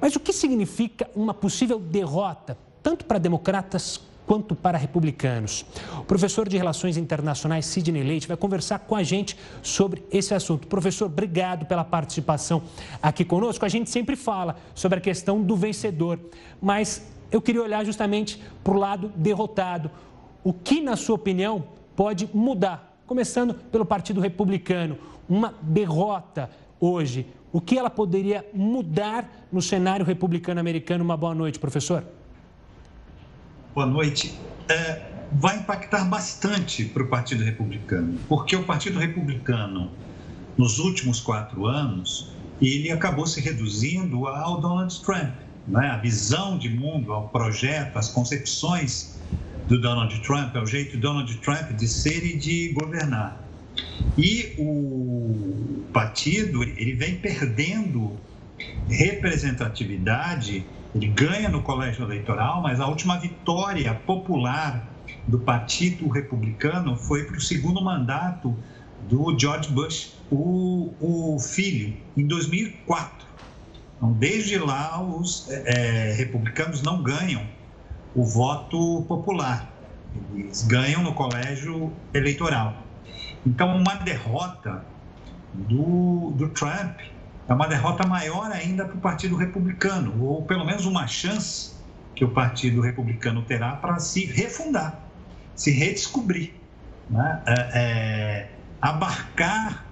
Mas 0.00 0.16
o 0.16 0.20
que 0.20 0.32
significa 0.32 1.06
uma 1.14 1.34
possível 1.34 1.78
derrota 1.78 2.56
tanto 2.82 3.04
para 3.04 3.18
democratas 3.18 4.00
quanto 4.28 4.54
para 4.54 4.76
republicanos. 4.76 5.64
O 5.96 6.04
professor 6.04 6.46
de 6.46 6.58
Relações 6.58 6.98
Internacionais, 6.98 7.64
Sidney 7.64 8.02
Leite, 8.02 8.28
vai 8.28 8.36
conversar 8.36 8.80
com 8.80 8.94
a 8.94 9.02
gente 9.02 9.38
sobre 9.62 10.04
esse 10.12 10.34
assunto. 10.34 10.68
Professor, 10.68 11.06
obrigado 11.06 11.64
pela 11.64 11.82
participação 11.82 12.62
aqui 13.02 13.24
conosco. 13.24 13.64
A 13.64 13.70
gente 13.70 13.88
sempre 13.88 14.16
fala 14.16 14.56
sobre 14.74 14.98
a 14.98 15.00
questão 15.00 15.42
do 15.42 15.56
vencedor, 15.56 16.20
mas 16.60 17.10
eu 17.32 17.40
queria 17.40 17.62
olhar 17.62 17.86
justamente 17.86 18.38
para 18.62 18.74
o 18.74 18.78
lado 18.78 19.10
derrotado. 19.16 19.90
O 20.44 20.52
que, 20.52 20.82
na 20.82 20.94
sua 20.94 21.14
opinião, 21.14 21.64
pode 21.96 22.28
mudar? 22.34 23.00
Começando 23.06 23.54
pelo 23.54 23.86
Partido 23.86 24.20
Republicano, 24.20 24.98
uma 25.26 25.54
derrota 25.62 26.50
hoje. 26.78 27.26
O 27.50 27.62
que 27.62 27.78
ela 27.78 27.88
poderia 27.88 28.44
mudar 28.52 29.46
no 29.50 29.62
cenário 29.62 30.04
republicano 30.04 30.60
americano? 30.60 31.02
Uma 31.02 31.16
boa 31.16 31.34
noite, 31.34 31.58
professor 31.58 32.04
boa 33.78 33.86
noite, 33.86 34.36
é, 34.68 35.02
vai 35.34 35.58
impactar 35.58 36.04
bastante 36.06 36.84
para 36.84 37.04
o 37.04 37.06
Partido 37.06 37.44
Republicano, 37.44 38.18
porque 38.28 38.56
o 38.56 38.64
Partido 38.64 38.98
Republicano, 38.98 39.92
nos 40.56 40.80
últimos 40.80 41.20
quatro 41.20 41.64
anos, 41.64 42.32
ele 42.60 42.90
acabou 42.90 43.24
se 43.24 43.40
reduzindo 43.40 44.26
ao 44.26 44.60
Donald 44.60 45.00
Trump. 45.02 45.32
Né? 45.68 45.86
A 45.90 45.96
visão 45.96 46.58
de 46.58 46.68
mundo, 46.68 47.12
ao 47.12 47.28
projeto, 47.28 47.96
as 47.96 48.08
concepções 48.08 49.16
do 49.68 49.80
Donald 49.80 50.18
Trump, 50.22 50.56
é 50.56 50.60
o 50.60 50.66
jeito 50.66 50.96
do 50.96 51.00
Donald 51.00 51.32
Trump 51.36 51.70
de 51.70 51.86
ser 51.86 52.26
e 52.26 52.36
de 52.36 52.72
governar. 52.72 53.40
E 54.16 54.56
o 54.58 55.84
partido 55.92 56.64
ele 56.64 56.94
vem 56.94 57.14
perdendo 57.14 58.18
representatividade 58.88 60.66
ele 60.94 61.06
ganha 61.08 61.48
no 61.48 61.62
colégio 61.62 62.04
eleitoral, 62.04 62.62
mas 62.62 62.80
a 62.80 62.86
última 62.86 63.18
vitória 63.18 63.94
popular 63.94 64.88
do 65.26 65.38
Partido 65.38 66.08
Republicano 66.08 66.96
foi 66.96 67.24
para 67.24 67.36
o 67.36 67.40
segundo 67.40 67.82
mandato 67.82 68.56
do 69.08 69.38
George 69.38 69.70
Bush, 69.70 70.14
o, 70.30 70.92
o 71.00 71.38
filho, 71.38 71.96
em 72.16 72.26
2004. 72.26 73.26
Então, 73.96 74.12
desde 74.12 74.58
lá, 74.58 75.02
os 75.02 75.48
é, 75.50 76.14
republicanos 76.16 76.82
não 76.82 77.02
ganham 77.02 77.42
o 78.14 78.24
voto 78.24 79.04
popular, 79.08 79.70
eles 80.34 80.62
ganham 80.62 81.02
no 81.02 81.12
colégio 81.12 81.92
eleitoral. 82.14 82.82
Então, 83.46 83.76
uma 83.76 83.94
derrota 83.96 84.84
do, 85.54 86.32
do 86.36 86.48
Trump 86.50 87.00
é 87.48 87.54
uma 87.54 87.66
derrota 87.66 88.06
maior 88.06 88.52
ainda 88.52 88.84
para 88.84 88.96
o 88.96 89.00
Partido 89.00 89.34
Republicano, 89.34 90.22
ou 90.22 90.42
pelo 90.42 90.64
menos 90.66 90.84
uma 90.84 91.06
chance 91.06 91.72
que 92.14 92.24
o 92.24 92.30
Partido 92.30 92.80
Republicano 92.82 93.42
terá 93.42 93.72
para 93.72 93.98
se 93.98 94.26
refundar, 94.26 95.00
se 95.54 95.70
redescobrir, 95.70 96.52
né? 97.08 97.42
é, 97.46 97.54
é, 97.54 98.50
abarcar 98.82 99.86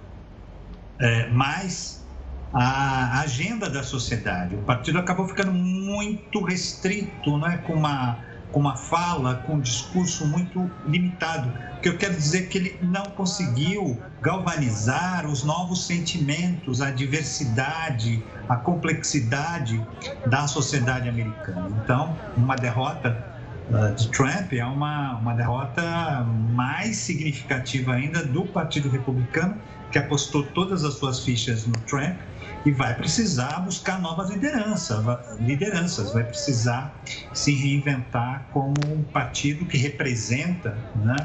é, 0.99 1.27
mais 1.29 2.05
a 2.53 3.21
agenda 3.21 3.69
da 3.69 3.83
sociedade. 3.83 4.55
O 4.55 4.61
partido 4.61 4.99
acabou 4.99 5.27
ficando 5.27 5.51
muito 5.51 6.43
restrito, 6.43 7.37
né? 7.39 7.57
com 7.65 7.73
uma 7.73 8.19
com 8.51 8.59
uma 8.59 8.75
fala, 8.75 9.35
com 9.35 9.55
um 9.55 9.59
discurso 9.59 10.25
muito 10.25 10.69
limitado. 10.85 11.51
O 11.77 11.81
que 11.81 11.89
eu 11.89 11.97
quero 11.97 12.13
dizer 12.15 12.43
é 12.43 12.45
que 12.47 12.57
ele 12.57 12.79
não 12.81 13.03
conseguiu 13.03 14.01
galvanizar 14.21 15.27
os 15.27 15.43
novos 15.43 15.85
sentimentos, 15.85 16.81
a 16.81 16.89
diversidade, 16.89 18.23
a 18.49 18.55
complexidade 18.55 19.85
da 20.25 20.47
sociedade 20.47 21.07
americana. 21.07 21.69
Então, 21.83 22.17
uma 22.35 22.55
derrota 22.55 23.23
uh, 23.69 23.93
de 23.93 24.07
Trump 24.09 24.53
é 24.53 24.65
uma, 24.65 25.17
uma 25.17 25.33
derrota 25.33 26.25
mais 26.53 26.97
significativa 26.97 27.93
ainda 27.93 28.25
do 28.25 28.45
Partido 28.45 28.89
Republicano, 28.89 29.55
que 29.91 29.99
apostou 29.99 30.43
todas 30.43 30.83
as 30.83 30.95
suas 30.95 31.23
fichas 31.23 31.65
no 31.65 31.73
Trump 31.81 32.17
e 32.65 32.71
vai 32.71 32.93
precisar 32.95 33.59
buscar 33.61 33.99
novas 34.01 34.29
lideranças, 34.29 35.03
lideranças, 35.39 36.13
vai 36.13 36.23
precisar 36.23 36.93
se 37.33 37.53
reinventar 37.53 38.47
como 38.51 38.73
um 38.87 39.03
partido 39.03 39.65
que 39.65 39.77
representa 39.77 40.77
né, 40.95 41.15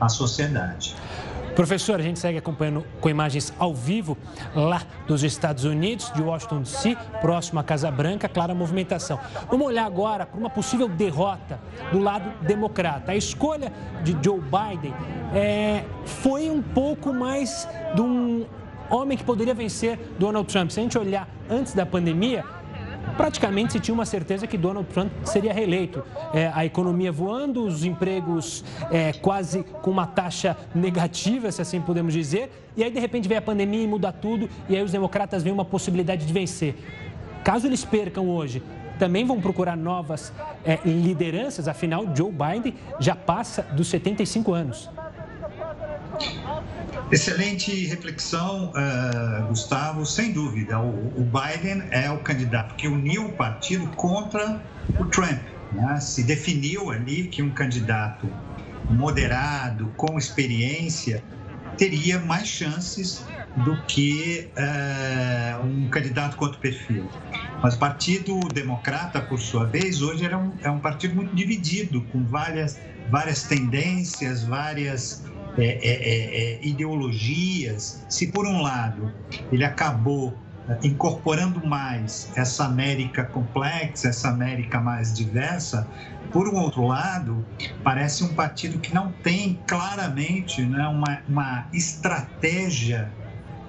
a 0.00 0.08
sociedade. 0.08 0.94
Professor, 1.54 2.00
a 2.00 2.02
gente 2.02 2.18
segue 2.18 2.38
acompanhando 2.38 2.84
com 2.98 3.10
imagens 3.10 3.52
ao 3.58 3.74
vivo 3.74 4.16
lá 4.54 4.82
dos 5.06 5.22
Estados 5.22 5.64
Unidos, 5.64 6.10
de 6.14 6.22
Washington 6.22 6.62
DC, 6.62 6.96
próximo 7.20 7.60
à 7.60 7.64
Casa 7.64 7.90
Branca, 7.90 8.26
clara 8.26 8.54
movimentação. 8.54 9.18
Vamos 9.50 9.66
olhar 9.66 9.84
agora 9.84 10.24
para 10.24 10.38
uma 10.38 10.48
possível 10.48 10.88
derrota 10.88 11.60
do 11.92 11.98
lado 11.98 12.32
democrata. 12.46 13.12
A 13.12 13.16
escolha 13.16 13.70
de 14.02 14.16
Joe 14.22 14.40
Biden 14.40 14.94
é, 15.34 15.84
foi 16.06 16.50
um 16.50 16.62
pouco 16.62 17.12
mais 17.12 17.68
de 17.94 18.00
um 18.00 18.46
homem 18.90 19.16
que 19.16 19.24
poderia 19.24 19.54
vencer 19.54 19.98
Donald 20.18 20.50
Trump. 20.50 20.70
Se 20.70 20.80
a 20.80 20.82
gente 20.82 20.98
olhar 20.98 21.28
antes 21.48 21.74
da 21.74 21.84
pandemia, 21.84 22.44
praticamente 23.16 23.72
se 23.72 23.80
tinha 23.80 23.94
uma 23.94 24.06
certeza 24.06 24.46
que 24.46 24.56
Donald 24.56 24.88
Trump 24.88 25.10
seria 25.24 25.52
reeleito. 25.52 26.02
É, 26.32 26.50
a 26.54 26.64
economia 26.64 27.12
voando, 27.12 27.64
os 27.64 27.84
empregos 27.84 28.64
é, 28.90 29.12
quase 29.12 29.62
com 29.82 29.90
uma 29.90 30.06
taxa 30.06 30.56
negativa, 30.74 31.50
se 31.50 31.60
assim 31.60 31.80
podemos 31.80 32.12
dizer, 32.12 32.50
e 32.76 32.82
aí 32.82 32.90
de 32.90 32.98
repente 32.98 33.28
vem 33.28 33.38
a 33.38 33.42
pandemia 33.42 33.82
e 33.82 33.86
muda 33.86 34.12
tudo, 34.12 34.48
e 34.68 34.76
aí 34.76 34.82
os 34.82 34.92
democratas 34.92 35.42
veem 35.42 35.52
uma 35.52 35.64
possibilidade 35.64 36.26
de 36.26 36.32
vencer. 36.32 36.74
Caso 37.44 37.66
eles 37.66 37.84
percam 37.84 38.28
hoje, 38.28 38.62
também 38.98 39.24
vão 39.24 39.40
procurar 39.40 39.76
novas 39.76 40.32
é, 40.64 40.78
lideranças, 40.84 41.66
afinal, 41.66 42.06
Joe 42.14 42.30
Biden 42.30 42.74
já 43.00 43.16
passa 43.16 43.62
dos 43.62 43.88
75 43.88 44.52
anos. 44.52 44.88
Excelente 47.12 47.84
reflexão, 47.88 48.72
uh, 48.72 49.46
Gustavo. 49.48 50.06
Sem 50.06 50.32
dúvida, 50.32 50.80
o, 50.80 51.08
o, 51.14 51.22
Biden 51.22 51.82
é 51.90 52.10
o 52.10 52.16
candidato 52.20 52.74
que 52.74 52.88
uniu 52.88 53.26
o 53.26 53.32
partido 53.32 53.86
contra 53.88 54.62
o 54.98 55.04
Trump. 55.04 55.42
Né? 55.72 56.00
Se 56.00 56.22
definiu 56.22 56.90
ali 56.90 57.24
que 57.24 57.42
um 57.42 57.50
candidato 57.50 58.26
moderado, 58.88 59.92
com 59.94 60.16
experiência, 60.16 61.22
teria 61.76 62.18
mais 62.18 62.48
chances 62.48 63.22
do 63.56 63.76
que 63.82 64.50
uh, 64.56 65.66
um 65.66 65.90
candidato 65.90 66.38
com 66.38 66.46
outro 66.46 66.60
perfil. 66.60 67.06
Mas 67.62 67.74
o 67.74 67.78
Partido 67.78 68.40
Democrata, 68.54 69.20
por 69.20 69.38
sua 69.38 69.66
vez, 69.66 70.00
hoje 70.00 70.24
era 70.24 70.38
um, 70.38 70.52
é 70.62 70.70
um 70.70 70.80
partido 70.80 71.14
muito 71.14 71.36
dividido, 71.36 72.00
com 72.04 72.24
várias, 72.24 72.80
várias 73.10 73.42
tendências, 73.42 74.44
várias 74.44 75.22
é, 75.58 75.64
é, 75.64 75.68
é, 75.68 76.54
é, 76.54 76.66
ideologias, 76.66 78.04
se 78.08 78.28
por 78.28 78.46
um 78.46 78.62
lado 78.62 79.12
ele 79.50 79.64
acabou 79.64 80.34
é, 80.68 80.78
incorporando 80.86 81.66
mais 81.66 82.30
essa 82.34 82.64
América 82.64 83.24
complexa, 83.24 84.08
essa 84.08 84.30
América 84.30 84.80
mais 84.80 85.12
diversa, 85.12 85.86
por 86.32 86.48
um 86.48 86.56
outro 86.56 86.86
lado, 86.86 87.44
parece 87.84 88.24
um 88.24 88.34
partido 88.34 88.78
que 88.78 88.94
não 88.94 89.12
tem 89.22 89.60
claramente 89.66 90.62
né, 90.62 90.88
uma, 90.88 91.20
uma 91.28 91.66
estratégia 91.72 93.12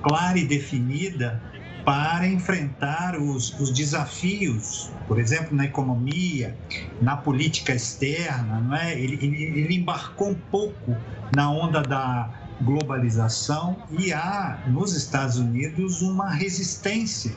clara 0.01 0.37
e 0.37 0.45
definida 0.45 1.41
para 1.85 2.27
enfrentar 2.27 3.17
os, 3.17 3.59
os, 3.59 3.71
desafios, 3.71 4.91
por 5.07 5.19
exemplo, 5.19 5.55
na 5.55 5.65
economia, 5.65 6.57
na 7.01 7.17
política 7.17 7.73
externa, 7.73 8.61
não 8.61 8.75
é? 8.75 8.97
ele, 8.97 9.15
ele, 9.21 9.43
ele 9.59 9.75
embarcou 9.75 10.29
um 10.29 10.35
pouco 10.35 10.95
na 11.35 11.51
onda 11.51 11.81
da 11.81 12.29
globalização 12.61 13.77
e 13.91 14.13
há 14.13 14.63
nos 14.67 14.95
Estados 14.95 15.37
Unidos 15.37 16.01
uma 16.01 16.29
resistência 16.29 17.35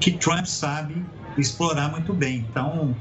que 0.00 0.12
Trump 0.12 0.46
sabe 0.46 1.04
explorar 1.38 1.90
muito 1.90 2.12
bem. 2.12 2.46
Então, 2.50 2.96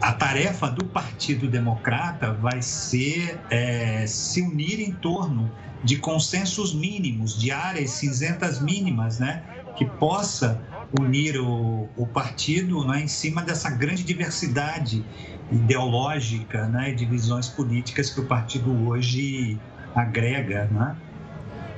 a 0.00 0.12
tarefa 0.12 0.68
do 0.68 0.84
Partido 0.86 1.46
Democrata 1.46 2.32
vai 2.32 2.62
ser 2.62 3.38
é, 3.50 4.06
se 4.06 4.40
unir 4.40 4.80
em 4.80 4.92
torno 4.92 5.50
de 5.84 5.96
consensos 5.96 6.74
mínimos, 6.74 7.38
de 7.38 7.50
áreas 7.50 7.90
cinzentas 7.90 8.60
mínimas, 8.60 9.18
né, 9.18 9.42
que 9.76 9.84
possa 9.84 10.60
unir 10.98 11.38
o, 11.38 11.88
o 11.96 12.06
partido 12.06 12.84
né, 12.84 13.02
em 13.02 13.08
cima 13.08 13.42
dessa 13.42 13.70
grande 13.70 14.02
diversidade 14.02 15.04
ideológica 15.50 16.66
né, 16.66 16.90
e 16.90 16.94
de 16.94 17.04
visões 17.04 17.48
políticas 17.48 18.10
que 18.10 18.20
o 18.20 18.26
partido 18.26 18.88
hoje 18.88 19.58
agrega. 19.94 20.68
Né? 20.70 20.96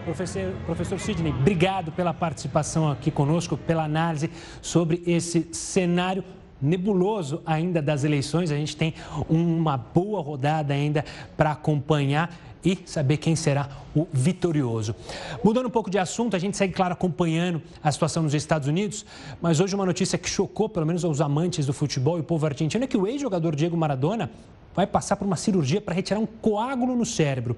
Professor, 0.04 0.54
professor 0.66 0.98
Sidney, 0.98 1.32
obrigado 1.32 1.92
pela 1.92 2.12
participação 2.12 2.90
aqui 2.90 3.10
conosco, 3.10 3.56
pela 3.56 3.84
análise 3.84 4.30
sobre 4.60 5.02
esse 5.06 5.48
cenário 5.52 6.24
nebuloso 6.60 7.42
ainda 7.44 7.82
das 7.82 8.04
eleições. 8.04 8.50
A 8.50 8.56
gente 8.56 8.76
tem 8.76 8.94
uma 9.28 9.76
boa 9.76 10.22
rodada 10.22 10.72
ainda 10.72 11.04
para 11.36 11.52
acompanhar 11.52 12.32
e 12.64 12.78
saber 12.86 13.16
quem 13.16 13.34
será 13.34 13.68
o 13.94 14.06
vitorioso. 14.12 14.94
Mudando 15.42 15.66
um 15.66 15.70
pouco 15.70 15.90
de 15.90 15.98
assunto, 15.98 16.36
a 16.36 16.38
gente 16.38 16.56
segue, 16.56 16.72
claro, 16.72 16.92
acompanhando 16.92 17.62
a 17.82 17.90
situação 17.90 18.22
nos 18.22 18.34
Estados 18.34 18.68
Unidos, 18.68 19.04
mas 19.40 19.60
hoje 19.60 19.74
uma 19.74 19.86
notícia 19.86 20.16
que 20.18 20.28
chocou, 20.28 20.68
pelo 20.68 20.86
menos, 20.86 21.04
os 21.04 21.20
amantes 21.20 21.66
do 21.66 21.72
futebol 21.72 22.16
e 22.18 22.20
o 22.20 22.24
povo 22.24 22.46
argentino 22.46 22.84
é 22.84 22.86
que 22.86 22.96
o 22.96 23.06
ex-jogador 23.06 23.54
Diego 23.54 23.76
Maradona 23.76 24.30
vai 24.74 24.86
passar 24.86 25.16
por 25.16 25.26
uma 25.26 25.36
cirurgia 25.36 25.80
para 25.80 25.94
retirar 25.94 26.18
um 26.18 26.26
coágulo 26.26 26.96
no 26.96 27.04
cérebro. 27.04 27.56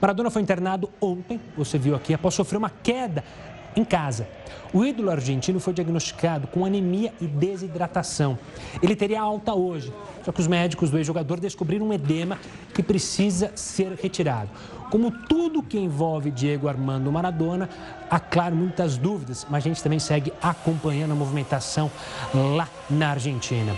Maradona 0.00 0.30
foi 0.30 0.42
internado 0.42 0.88
ontem, 1.00 1.40
você 1.56 1.78
viu 1.78 1.94
aqui, 1.94 2.14
após 2.14 2.34
sofrer 2.34 2.56
uma 2.56 2.70
queda 2.70 3.22
em 3.76 3.84
casa. 3.84 4.26
O 4.72 4.84
ídolo 4.84 5.10
argentino 5.10 5.60
foi 5.60 5.72
diagnosticado 5.72 6.48
com 6.48 6.64
anemia 6.64 7.12
e 7.20 7.26
desidratação. 7.26 8.36
Ele 8.82 8.96
teria 8.96 9.20
alta 9.20 9.54
hoje, 9.54 9.92
só 10.24 10.32
que 10.32 10.40
os 10.40 10.48
médicos 10.48 10.90
do 10.90 10.98
ex-jogador 10.98 11.38
descobriram 11.38 11.86
um 11.86 11.92
edema 11.92 12.38
que 12.74 12.82
precisa 12.82 13.52
ser 13.54 13.92
retirado. 13.92 14.50
Como 14.90 15.10
tudo 15.10 15.62
que 15.62 15.78
envolve 15.78 16.30
Diego 16.30 16.68
Armando 16.68 17.10
Maradona, 17.10 17.68
há, 18.10 18.18
claro, 18.18 18.56
muitas 18.56 18.96
dúvidas, 18.96 19.46
mas 19.48 19.64
a 19.64 19.68
gente 19.68 19.82
também 19.82 19.98
segue 19.98 20.32
acompanhando 20.42 21.12
a 21.12 21.14
movimentação 21.14 21.90
lá 22.32 22.68
na 22.90 23.10
Argentina. 23.10 23.72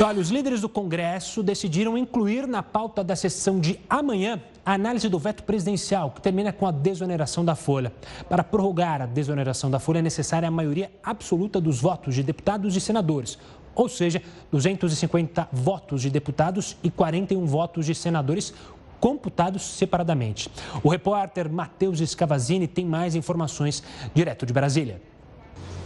Olha, 0.00 0.20
os 0.20 0.30
líderes 0.30 0.60
do 0.60 0.68
Congresso 0.68 1.42
decidiram 1.42 1.96
incluir 1.96 2.48
na 2.48 2.62
pauta 2.62 3.04
da 3.04 3.14
sessão 3.14 3.60
de 3.60 3.78
amanhã 3.88 4.40
a 4.64 4.74
análise 4.74 5.08
do 5.08 5.18
veto 5.18 5.42
presidencial, 5.42 6.10
que 6.10 6.20
termina 6.20 6.52
com 6.52 6.66
a 6.66 6.70
desoneração 6.70 7.44
da 7.44 7.54
folha. 7.54 7.92
Para 8.28 8.44
prorrogar 8.44 9.02
a 9.02 9.06
desoneração 9.06 9.70
da 9.70 9.78
folha 9.78 9.98
é 9.98 10.02
necessária 10.02 10.48
a 10.48 10.50
maioria 10.50 10.90
absoluta 11.02 11.60
dos 11.60 11.80
votos 11.80 12.14
de 12.14 12.22
deputados 12.22 12.76
e 12.76 12.80
senadores, 12.80 13.38
ou 13.74 13.88
seja, 13.88 14.22
250 14.50 15.48
votos 15.52 16.02
de 16.02 16.10
deputados 16.10 16.76
e 16.82 16.90
41 16.90 17.44
votos 17.46 17.86
de 17.86 17.94
senadores 17.94 18.54
computados 19.00 19.62
separadamente. 19.62 20.48
O 20.82 20.88
repórter 20.88 21.50
Matheus 21.50 21.98
Scavazini 21.98 22.68
tem 22.68 22.86
mais 22.86 23.16
informações 23.16 23.82
direto 24.14 24.46
de 24.46 24.52
Brasília. 24.52 25.02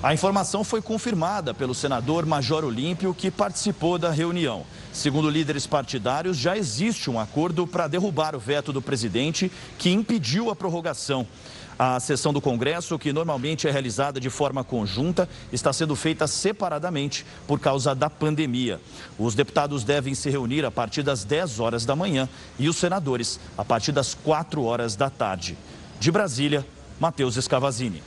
A 0.03 0.13
informação 0.13 0.63
foi 0.63 0.83
confirmada 0.83 1.55
pelo 1.55 1.75
senador 1.75 2.27
Major 2.27 2.65
Olímpio, 2.65 3.15
que 3.15 3.31
participou 3.31 3.97
da 3.97 4.11
reunião. 4.11 4.65
Segundo 4.93 5.31
líderes 5.31 5.67
partidários, 5.67 6.37
já 6.37 6.57
existe 6.57 7.11
um 7.11 7.19
acordo 7.19 7.67
para 7.67 7.89
derrubar 7.89 8.37
o 8.37 8.39
veto 8.39 8.73
do 8.73 8.83
presidente 8.83 9.51
que 9.79 9.91
impediu 9.91 10.51
a 10.51 10.57
prorrogação. 10.57 11.27
A 11.79 11.99
sessão 11.99 12.33
do 12.33 12.41
Congresso, 12.41 12.99
que 12.99 13.13
normalmente 13.13 13.67
é 13.67 13.71
realizada 13.71 14.21
de 14.21 14.31
forma 14.31 14.63
conjunta, 14.63 15.29
está 15.51 15.73
sendo 15.73 15.97
feita 15.97 16.27
separadamente 16.27 17.25
por 17.47 17.59
causa 17.59 17.95
da 17.95 18.09
pandemia. 18.09 18.81
Os 19.19 19.35
deputados 19.35 19.83
devem 19.83 20.15
se 20.15 20.31
reunir 20.31 20.65
a 20.65 20.71
partir 20.71 21.03
das 21.03 21.25
10 21.25 21.59
horas 21.59 21.85
da 21.85 21.97
manhã 21.97 22.29
e 22.59 22.69
os 22.69 22.77
senadores 22.77 23.41
a 23.57 23.65
partir 23.65 23.93
das 23.93 24.15
4 24.15 24.63
horas 24.63 24.95
da 24.95 25.11
tarde. 25.11 25.57
De 25.99 26.11
Brasília, 26.13 26.67
Matheus 27.01 27.37
Escavazini. 27.37 28.03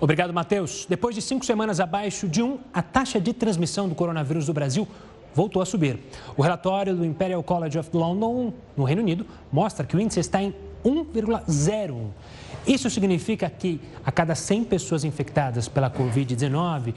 Obrigado, 0.00 0.32
Matheus. 0.32 0.86
Depois 0.88 1.14
de 1.14 1.22
cinco 1.22 1.44
semanas 1.44 1.80
abaixo 1.80 2.28
de 2.28 2.42
um, 2.42 2.58
a 2.72 2.82
taxa 2.82 3.20
de 3.20 3.32
transmissão 3.32 3.88
do 3.88 3.94
coronavírus 3.94 4.46
do 4.46 4.52
Brasil 4.52 4.86
voltou 5.34 5.60
a 5.60 5.66
subir. 5.66 5.98
O 6.36 6.42
relatório 6.42 6.94
do 6.94 7.04
Imperial 7.04 7.42
College 7.42 7.78
of 7.78 7.90
London, 7.92 8.52
no 8.76 8.84
Reino 8.84 9.02
Unido, 9.02 9.26
mostra 9.52 9.84
que 9.84 9.96
o 9.96 10.00
índice 10.00 10.20
está 10.20 10.42
em 10.42 10.54
1,01. 10.84 12.08
Isso 12.66 12.88
significa 12.88 13.48
que 13.50 13.80
a 14.04 14.12
cada 14.12 14.34
100 14.34 14.64
pessoas 14.64 15.04
infectadas 15.04 15.68
pela 15.68 15.90
Covid-19, 15.90 16.94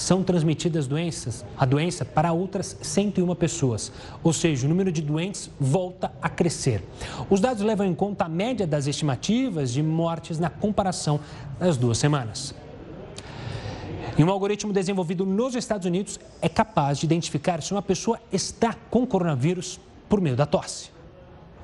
são 0.00 0.22
transmitidas 0.22 0.86
doenças, 0.86 1.44
a 1.58 1.66
doença 1.66 2.06
para 2.06 2.32
outras 2.32 2.74
101 2.80 3.34
pessoas, 3.34 3.92
ou 4.22 4.32
seja, 4.32 4.66
o 4.66 4.68
número 4.68 4.90
de 4.90 5.02
doentes 5.02 5.50
volta 5.60 6.10
a 6.22 6.28
crescer. 6.28 6.82
Os 7.28 7.38
dados 7.38 7.62
levam 7.62 7.86
em 7.86 7.94
conta 7.94 8.24
a 8.24 8.28
média 8.28 8.66
das 8.66 8.86
estimativas 8.86 9.70
de 9.70 9.82
mortes 9.82 10.38
na 10.38 10.48
comparação 10.48 11.20
das 11.58 11.76
duas 11.76 11.98
semanas. 11.98 12.54
E 14.16 14.24
um 14.24 14.30
algoritmo 14.30 14.72
desenvolvido 14.72 15.26
nos 15.26 15.54
Estados 15.54 15.86
Unidos 15.86 16.18
é 16.40 16.48
capaz 16.48 16.98
de 16.98 17.04
identificar 17.04 17.62
se 17.62 17.72
uma 17.72 17.82
pessoa 17.82 18.18
está 18.32 18.74
com 18.90 19.06
coronavírus 19.06 19.78
por 20.08 20.18
meio 20.20 20.34
da 20.34 20.46
tosse. 20.46 20.90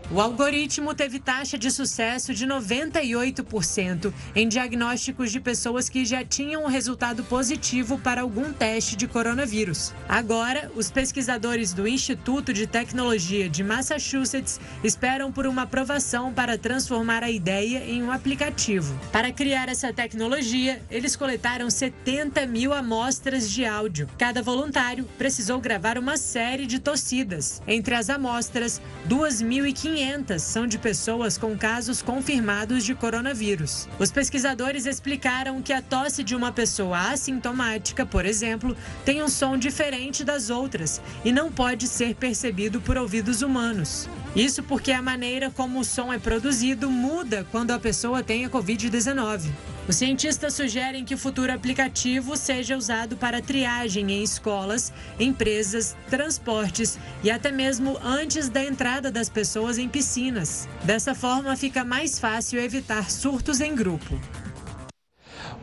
O 0.09 0.21
algoritmo 0.21 0.95
teve 0.95 1.19
taxa 1.19 1.59
de 1.59 1.69
sucesso 1.69 2.33
de 2.33 2.47
98% 2.47 4.13
em 4.37 4.49
diagnósticos 4.49 5.33
de 5.33 5.41
pessoas 5.41 5.89
que 5.89 6.05
já 6.05 6.25
tinham 6.25 6.63
um 6.63 6.69
resultado 6.69 7.25
positivo 7.25 7.99
para 7.99 8.21
algum 8.21 8.53
teste 8.53 8.95
de 8.95 9.09
coronavírus. 9.09 9.93
Agora, 10.09 10.71
os 10.77 10.93
pesquisadores 10.93 11.73
do 11.73 11.89
Instituto 11.89 12.53
de 12.53 12.69
Tecnologia 12.69 13.49
de 13.49 13.65
Massachusetts 13.65 14.61
esperam 14.85 15.33
por 15.33 15.45
uma 15.45 15.63
aprovação 15.63 16.33
para 16.33 16.57
transformar 16.57 17.25
a 17.25 17.31
ideia 17.31 17.79
em 17.85 18.01
um 18.05 18.13
aplicativo. 18.13 18.97
Para 19.11 19.33
criar 19.33 19.69
essa 19.69 19.93
tecnologia, 19.93 20.81
eles 20.89 21.17
coletaram 21.17 21.69
70 21.69 22.47
mil 22.47 22.73
amostras 22.73 23.51
de 23.51 23.65
áudio. 23.65 24.09
Cada 24.17 24.41
voluntário 24.41 25.05
precisou 25.19 25.59
gravar 25.61 25.99
uma 25.99 26.17
série 26.17 26.65
de 26.65 26.79
tossidas. 26.79 27.61
Entre 27.67 27.93
as 27.93 28.09
amostras, 28.09 28.81
2.500 29.09 29.96
500 29.97 30.43
são 30.43 30.67
de 30.67 30.77
pessoas 30.77 31.39
com 31.39 31.57
casos 31.57 32.03
confirmados 32.03 32.85
de 32.85 32.95
coronavírus. 32.95 33.89
Os 33.99 34.11
pesquisadores 34.11 34.85
explicaram 34.85 35.63
que 35.63 35.73
a 35.73 35.81
tosse 35.81 36.23
de 36.23 36.37
uma 36.37 36.53
pessoa 36.53 37.13
assintomática, 37.13 38.05
por 38.05 38.27
exemplo, 38.27 38.77
tem 39.07 39.23
um 39.23 39.29
som 39.29 39.57
diferente 39.57 40.23
das 40.23 40.51
outras 40.51 41.01
e 41.25 41.33
não 41.33 41.51
pode 41.51 41.89
ser 41.89 42.15
percebido 42.15 42.79
por 42.79 42.99
ouvidos 42.99 43.41
humanos. 43.41 44.07
Isso 44.37 44.63
porque 44.63 44.93
a 44.93 45.01
maneira 45.01 45.51
como 45.51 45.81
o 45.81 45.85
som 45.85 46.13
é 46.13 46.19
produzido 46.19 46.91
muda 46.91 47.47
quando 47.51 47.71
a 47.71 47.79
pessoa 47.79 48.23
tem 48.23 48.45
a 48.45 48.51
Covid-19. 48.51 49.51
Os 49.89 49.97
cientistas 49.97 50.53
sugerem 50.53 51.07
que 51.07 51.15
o 51.15 51.19
futuro 51.19 51.51
aplicativo 51.51 52.37
seja 52.37 52.77
usado 52.77 53.17
para 53.17 53.41
triagem 53.41 54.13
em 54.13 54.23
escolas, 54.23 54.93
empresas, 55.19 55.97
transportes 56.11 56.99
e 57.25 57.31
até 57.31 57.51
mesmo 57.51 57.99
antes 58.05 58.51
da 58.51 58.63
entrada 58.63 59.11
das 59.11 59.31
pessoas 59.31 59.79
em 59.79 59.89
piscinas. 59.89 60.69
Dessa 60.85 61.15
forma, 61.15 61.57
fica 61.57 61.83
mais 61.83 62.19
fácil 62.19 62.61
evitar 62.61 63.11
surtos 63.11 63.63
em 63.63 63.75
grupo. 63.75 64.21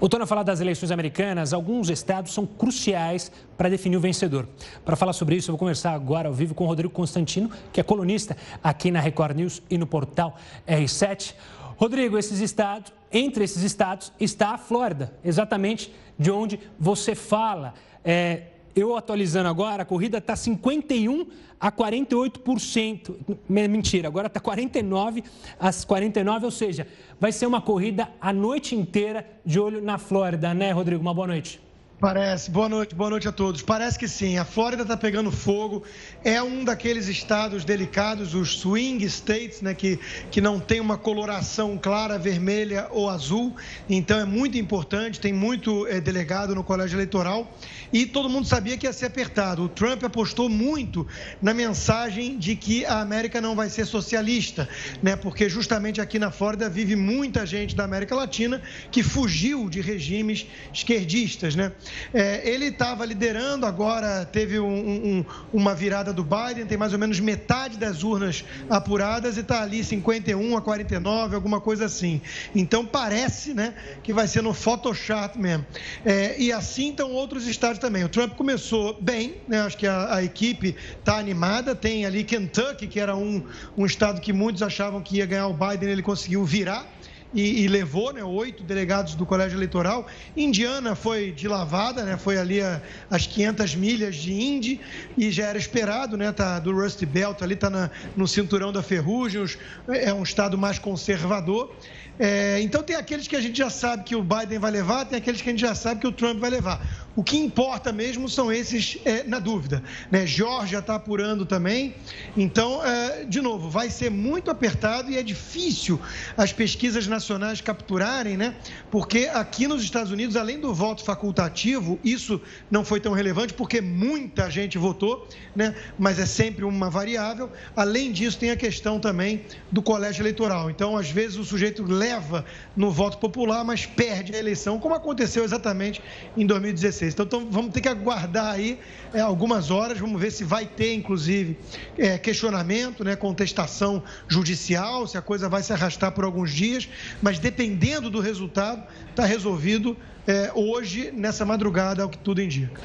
Voltando 0.03 0.23
a 0.23 0.27
falar 0.27 0.43
das 0.43 0.59
eleições 0.59 0.91
americanas, 0.91 1.53
alguns 1.53 1.89
estados 1.89 2.33
são 2.33 2.45
cruciais 2.45 3.31
para 3.55 3.69
definir 3.69 3.95
o 3.95 4.01
vencedor. 4.01 4.49
Para 4.83 4.97
falar 4.97 5.13
sobre 5.13 5.37
isso, 5.37 5.49
eu 5.49 5.53
vou 5.53 5.59
conversar 5.59 5.93
agora 5.93 6.27
ao 6.27 6.33
vivo 6.33 6.53
com 6.53 6.65
o 6.65 6.67
Rodrigo 6.67 6.93
Constantino, 6.93 7.49
que 7.71 7.79
é 7.79 7.83
colunista 7.83 8.35
aqui 8.61 8.91
na 8.91 8.99
Record 8.99 9.37
News 9.37 9.61
e 9.69 9.77
no 9.77 9.87
portal 9.87 10.35
R7. 10.67 11.35
Rodrigo, 11.77 12.17
esses 12.17 12.41
estados, 12.41 12.91
entre 13.13 13.45
esses 13.45 13.63
estados 13.63 14.11
está 14.19 14.49
a 14.49 14.57
Flórida, 14.57 15.13
exatamente 15.23 15.95
de 16.19 16.29
onde 16.29 16.59
você 16.77 17.15
fala. 17.15 17.73
É, 18.03 18.47
eu 18.75 18.95
atualizando 18.95 19.47
agora, 19.47 19.83
a 19.83 19.85
corrida 19.85 20.17
está 20.17 20.35
51 20.35 21.27
a 21.59 21.71
48%. 21.71 23.37
Mentira, 23.47 24.07
agora 24.07 24.27
está 24.27 24.39
49 24.39 25.23
a 25.59 25.71
49, 25.71 26.45
ou 26.45 26.51
seja, 26.51 26.85
vai 27.19 27.31
ser 27.31 27.45
uma 27.45 27.61
corrida 27.61 28.09
a 28.19 28.33
noite 28.33 28.75
inteira 28.75 29.25
de 29.45 29.59
olho 29.59 29.81
na 29.81 29.97
Flórida, 29.97 30.53
né, 30.53 30.71
Rodrigo? 30.71 31.01
Uma 31.01 31.13
boa 31.13 31.27
noite. 31.27 31.62
Parece. 32.03 32.51
Boa 32.51 32.67
noite, 32.67 32.93
boa 32.93 33.11
noite 33.11 33.29
a 33.29 33.31
todos. 33.31 33.61
Parece 33.61 33.97
que 33.97 34.09
sim. 34.09 34.37
A 34.37 34.43
Flórida 34.43 34.81
está 34.81 34.97
pegando 34.97 35.31
fogo. 35.31 35.85
É 36.21 36.43
um 36.43 36.65
daqueles 36.65 37.07
estados 37.07 37.63
delicados, 37.63 38.33
os 38.35 38.59
swing 38.59 39.05
states, 39.05 39.61
né, 39.61 39.73
que, 39.73 39.97
que 40.29 40.41
não 40.41 40.59
tem 40.59 40.81
uma 40.81 40.97
coloração 40.97 41.79
clara, 41.81 42.19
vermelha 42.19 42.89
ou 42.91 43.09
azul. 43.09 43.55
Então 43.89 44.19
é 44.19 44.25
muito 44.25 44.57
importante. 44.57 45.17
Tem 45.17 45.31
muito 45.31 45.87
é, 45.87 46.01
delegado 46.01 46.53
no 46.53 46.61
colégio 46.61 46.97
eleitoral 46.97 47.49
e 47.93 48.05
todo 48.05 48.27
mundo 48.27 48.47
sabia 48.49 48.75
que 48.75 48.85
ia 48.85 48.91
ser 48.91 49.05
apertado. 49.05 49.63
O 49.63 49.69
Trump 49.69 50.03
apostou 50.03 50.49
muito 50.49 51.07
na 51.41 51.53
mensagem 51.53 52.37
de 52.37 52.53
que 52.57 52.83
a 52.85 52.99
América 52.99 53.39
não 53.39 53.55
vai 53.55 53.69
ser 53.69 53.85
socialista, 53.85 54.67
né, 55.01 55.15
porque 55.15 55.47
justamente 55.47 56.01
aqui 56.01 56.19
na 56.19 56.31
Flórida 56.31 56.67
vive 56.67 56.97
muita 56.97 57.45
gente 57.45 57.73
da 57.73 57.85
América 57.85 58.13
Latina 58.13 58.61
que 58.91 59.01
fugiu 59.01 59.69
de 59.69 59.79
regimes 59.79 60.45
esquerdistas, 60.73 61.55
né? 61.55 61.71
É, 62.13 62.47
ele 62.49 62.65
estava 62.65 63.05
liderando, 63.05 63.65
agora 63.65 64.25
teve 64.25 64.59
um, 64.59 64.67
um, 64.67 65.25
uma 65.51 65.75
virada 65.75 66.13
do 66.13 66.23
Biden, 66.23 66.65
tem 66.65 66.77
mais 66.77 66.93
ou 66.93 66.99
menos 66.99 67.19
metade 67.19 67.77
das 67.77 68.03
urnas 68.03 68.43
apuradas 68.69 69.37
e 69.37 69.41
está 69.41 69.61
ali 69.61 69.83
51 69.83 70.57
a 70.57 70.61
49, 70.61 71.35
alguma 71.35 71.59
coisa 71.59 71.85
assim. 71.85 72.21
Então 72.55 72.85
parece 72.85 73.53
né, 73.53 73.73
que 74.03 74.13
vai 74.13 74.27
ser 74.27 74.41
no 74.41 74.53
Photoshop 74.53 75.37
mesmo. 75.39 75.65
É, 76.05 76.35
e 76.39 76.51
assim 76.51 76.91
estão 76.91 77.11
outros 77.11 77.47
estados 77.47 77.79
também. 77.79 78.03
O 78.03 78.09
Trump 78.09 78.33
começou 78.33 78.97
bem, 79.01 79.37
né, 79.47 79.61
acho 79.61 79.77
que 79.77 79.87
a, 79.87 80.15
a 80.15 80.23
equipe 80.23 80.75
está 80.99 81.17
animada. 81.17 81.75
Tem 81.75 82.05
ali 82.05 82.23
Kentucky, 82.23 82.87
que 82.87 82.99
era 82.99 83.15
um, 83.15 83.43
um 83.77 83.85
estado 83.85 84.21
que 84.21 84.33
muitos 84.33 84.61
achavam 84.61 85.01
que 85.01 85.17
ia 85.17 85.25
ganhar 85.25 85.47
o 85.47 85.53
Biden, 85.53 85.89
ele 85.89 86.03
conseguiu 86.03 86.43
virar 86.43 86.92
e, 87.33 87.63
e, 87.63 87.67
levou 87.67 88.13
né, 88.13 88.23
oito 88.23 88.63
delegados 88.63 89.15
do 89.15 89.25
colégio 89.25 89.57
eleitoral. 89.57 90.07
Indiana 90.35 90.95
foi 90.95 91.31
de 91.31 91.47
lavada, 91.47 92.03
né, 92.03 92.17
foi 92.17 92.37
ali 92.37 92.61
a, 92.61 92.81
as 93.09 93.25
500 93.25 93.75
milhas 93.75 94.15
de 94.15 94.33
Indy 94.33 94.81
e 95.17 95.31
já 95.31 95.47
era 95.47 95.57
esperado, 95.57 96.15
né, 96.17 96.31
tá, 96.31 96.59
do 96.59 96.71
Rusty 96.73 97.05
Belt, 97.05 97.41
ali 97.41 97.55
está 97.55 97.89
no 98.15 98.27
cinturão 98.27 98.71
da 98.71 98.83
ferrugem, 98.83 99.43
é 99.87 100.13
um 100.13 100.23
estado 100.23 100.57
mais 100.57 100.77
conservador. 100.79 101.71
É, 102.19 102.61
então 102.61 102.83
tem 102.83 102.95
aqueles 102.95 103.27
que 103.27 103.35
a 103.35 103.41
gente 103.41 103.57
já 103.57 103.69
sabe 103.69 104.03
que 104.03 104.15
o 104.15 104.23
Biden 104.23 104.59
vai 104.59 104.69
levar, 104.69 105.05
tem 105.05 105.17
aqueles 105.17 105.41
que 105.41 105.49
a 105.49 105.51
gente 105.51 105.61
já 105.61 105.73
sabe 105.73 106.01
que 106.01 106.07
o 106.07 106.11
Trump 106.11 106.39
vai 106.39 106.49
levar. 106.49 106.79
O 107.15 107.23
que 107.23 107.37
importa 107.37 107.91
mesmo 107.91 108.27
são 108.27 108.51
esses 108.51 108.97
é, 109.05 109.23
na 109.23 109.37
dúvida. 109.37 109.83
Né? 110.09 110.25
Georgia 110.25 110.79
está 110.79 110.95
apurando 110.95 111.45
também. 111.45 111.93
Então, 112.35 112.83
é, 112.83 113.23
de 113.25 113.39
novo, 113.39 113.69
vai 113.69 113.91
ser 113.91 114.09
muito 114.09 114.49
apertado 114.49 115.11
e 115.11 115.17
é 115.17 115.21
difícil 115.21 116.01
as 116.35 116.51
pesquisas 116.51 117.05
nacionais 117.05 117.61
capturarem, 117.61 118.35
né? 118.35 118.55
Porque 118.89 119.29
aqui 119.31 119.67
nos 119.67 119.83
Estados 119.83 120.11
Unidos, 120.11 120.35
além 120.35 120.59
do 120.59 120.73
voto 120.73 121.03
facultativo, 121.03 121.99
isso 122.03 122.41
não 122.71 122.83
foi 122.83 122.99
tão 122.99 123.13
relevante 123.13 123.53
porque 123.53 123.79
muita 123.79 124.49
gente 124.49 124.79
votou, 124.79 125.27
né? 125.55 125.75
Mas 125.99 126.17
é 126.17 126.25
sempre 126.25 126.65
uma 126.65 126.89
variável. 126.89 127.51
Além 127.75 128.11
disso, 128.11 128.39
tem 128.39 128.49
a 128.49 128.55
questão 128.55 128.99
também 128.99 129.45
do 129.71 129.83
colégio 129.83 130.23
eleitoral. 130.23 130.71
Então, 130.71 130.97
às 130.97 131.11
vezes 131.11 131.37
o 131.37 131.43
sujeito 131.43 131.83
leva 131.83 132.43
no 132.75 132.91
voto 132.91 133.19
popular, 133.19 133.63
mas 133.63 133.85
perde 133.85 134.33
a 134.35 134.39
eleição, 134.39 134.79
como 134.79 134.95
aconteceu 134.95 135.43
exatamente 135.43 136.01
em 136.35 136.45
2016. 136.47 137.02
Então, 137.11 137.25
então 137.25 137.47
vamos 137.49 137.73
ter 137.73 137.81
que 137.81 137.87
aguardar 137.89 138.53
aí 138.53 138.79
é, 139.13 139.19
algumas 139.19 139.71
horas, 139.71 139.99
vamos 139.99 140.21
ver 140.21 140.31
se 140.31 140.43
vai 140.43 140.65
ter, 140.65 140.93
inclusive, 140.93 141.57
é, 141.97 142.17
questionamento, 142.17 143.03
né, 143.03 143.15
contestação 143.15 144.03
judicial, 144.27 145.05
se 145.07 145.17
a 145.17 145.21
coisa 145.21 145.49
vai 145.49 145.61
se 145.63 145.73
arrastar 145.73 146.11
por 146.11 146.23
alguns 146.23 146.51
dias, 146.51 146.87
mas 147.21 147.39
dependendo 147.39 148.09
do 148.09 148.19
resultado, 148.19 148.83
está 149.09 149.25
resolvido 149.25 149.97
é, 150.27 150.51
hoje, 150.53 151.11
nessa 151.11 151.45
madrugada, 151.45 152.03
ao 152.03 152.09
que 152.09 152.17
tudo 152.17 152.41
indica. 152.41 152.79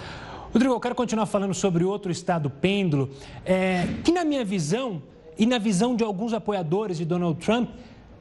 Rodrigo, 0.52 0.74
eu 0.74 0.80
quero 0.80 0.94
continuar 0.94 1.26
falando 1.26 1.54
sobre 1.54 1.84
outro 1.84 2.10
estado 2.10 2.48
pêndulo, 2.48 3.10
é, 3.44 3.86
que 4.02 4.10
na 4.10 4.24
minha 4.24 4.44
visão 4.44 5.02
e 5.38 5.46
na 5.46 5.58
visão 5.58 5.94
de 5.94 6.02
alguns 6.02 6.32
apoiadores 6.32 6.98
de 6.98 7.04
Donald 7.04 7.38
Trump, 7.38 7.70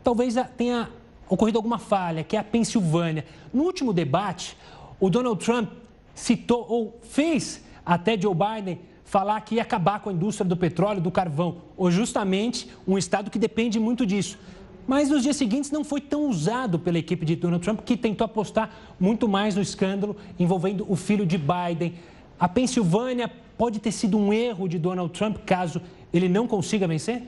talvez 0.04 0.36
tenha 0.56 0.90
ocorrido 1.28 1.58
alguma 1.58 1.80
falha, 1.80 2.24
que 2.24 2.36
é 2.36 2.40
a 2.40 2.44
Pensilvânia. 2.44 3.26
No 3.54 3.64
último 3.64 3.92
debate, 3.92 4.58
o 5.00 5.10
Donald 5.10 5.44
Trump 5.44 5.70
citou 6.18 6.66
ou 6.68 7.00
fez 7.04 7.64
até 7.86 8.20
Joe 8.20 8.36
Biden 8.36 8.80
falar 9.06 9.40
que 9.42 9.56
ia 9.56 9.62
acabar 9.62 10.02
com 10.02 10.10
a 10.10 10.14
indústria 10.14 10.48
do 10.48 10.58
petróleo, 10.58 11.00
do 11.00 11.12
carvão, 11.12 11.62
ou 11.78 11.90
justamente 11.90 12.68
um 12.86 12.98
estado 12.98 13.32
que 13.32 13.40
depende 13.40 13.80
muito 13.80 14.06
disso. 14.06 14.38
Mas 14.86 15.10
nos 15.10 15.24
dias 15.24 15.36
seguintes 15.36 15.72
não 15.72 15.84
foi 15.84 16.02
tão 16.02 16.28
usado 16.28 16.80
pela 16.80 16.98
equipe 16.98 17.26
de 17.26 17.36
Donald 17.36 17.64
Trump, 17.64 17.82
que 17.82 17.96
tentou 17.96 18.26
apostar 18.26 18.70
muito 19.00 19.28
mais 19.28 19.56
no 19.56 19.62
escândalo 19.62 20.18
envolvendo 20.40 20.86
o 20.90 20.96
filho 20.96 21.26
de 21.26 21.38
Biden. 21.38 21.94
A 22.40 22.50
Pensilvânia 22.50 23.32
pode 23.58 23.80
ter 23.80 23.92
sido 23.92 24.18
um 24.18 24.34
erro 24.34 24.68
de 24.68 24.78
Donald 24.80 25.12
Trump 25.14 25.38
caso 25.46 25.82
ele 26.12 26.28
não 26.28 26.48
consiga 26.48 26.88
vencer? 26.88 27.24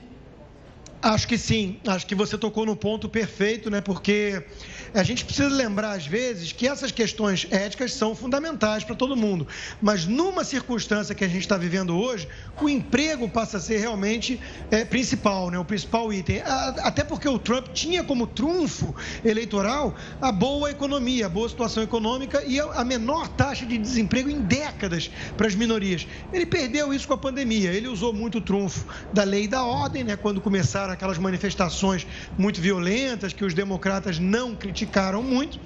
Acho 1.02 1.26
que 1.26 1.38
sim, 1.38 1.78
acho 1.86 2.06
que 2.06 2.14
você 2.14 2.36
tocou 2.36 2.66
no 2.66 2.76
ponto 2.76 3.08
perfeito, 3.08 3.70
né? 3.70 3.80
Porque 3.80 4.44
a 4.92 5.02
gente 5.02 5.24
precisa 5.24 5.48
lembrar, 5.48 5.92
às 5.92 6.06
vezes, 6.06 6.52
que 6.52 6.68
essas 6.68 6.92
questões 6.92 7.46
éticas 7.50 7.94
são 7.94 8.14
fundamentais 8.14 8.84
para 8.84 8.94
todo 8.94 9.16
mundo. 9.16 9.48
Mas 9.80 10.04
numa 10.04 10.44
circunstância 10.44 11.14
que 11.14 11.24
a 11.24 11.28
gente 11.28 11.40
está 11.40 11.56
vivendo 11.56 11.96
hoje, 11.96 12.28
o 12.60 12.68
emprego 12.68 13.26
passa 13.30 13.56
a 13.56 13.60
ser 13.60 13.78
realmente 13.78 14.38
é, 14.70 14.84
principal, 14.84 15.48
né? 15.48 15.58
O 15.58 15.64
principal 15.64 16.12
item. 16.12 16.42
Até 16.82 17.02
porque 17.02 17.26
o 17.26 17.38
Trump 17.38 17.68
tinha 17.68 18.04
como 18.04 18.26
trunfo 18.26 18.94
eleitoral 19.24 19.96
a 20.20 20.30
boa 20.30 20.70
economia, 20.70 21.26
a 21.26 21.30
boa 21.30 21.48
situação 21.48 21.82
econômica 21.82 22.44
e 22.44 22.60
a 22.60 22.84
menor 22.84 23.26
taxa 23.28 23.64
de 23.64 23.78
desemprego 23.78 24.28
em 24.28 24.42
décadas 24.42 25.10
para 25.34 25.46
as 25.46 25.54
minorias. 25.54 26.06
Ele 26.30 26.44
perdeu 26.44 26.92
isso 26.92 27.08
com 27.08 27.14
a 27.14 27.18
pandemia. 27.18 27.72
Ele 27.72 27.88
usou 27.88 28.12
muito 28.12 28.36
o 28.36 28.40
trunfo 28.42 28.84
da 29.14 29.24
lei 29.24 29.48
da 29.48 29.64
ordem, 29.64 30.04
né? 30.04 30.14
Quando 30.14 30.42
começaram 30.42 30.89
aquelas 30.92 31.18
manifestações 31.18 32.06
muito 32.36 32.60
violentas 32.60 33.32
que 33.32 33.44
os 33.44 33.54
democratas 33.54 34.18
não 34.18 34.54
criticaram 34.54 35.22
muito. 35.22 35.58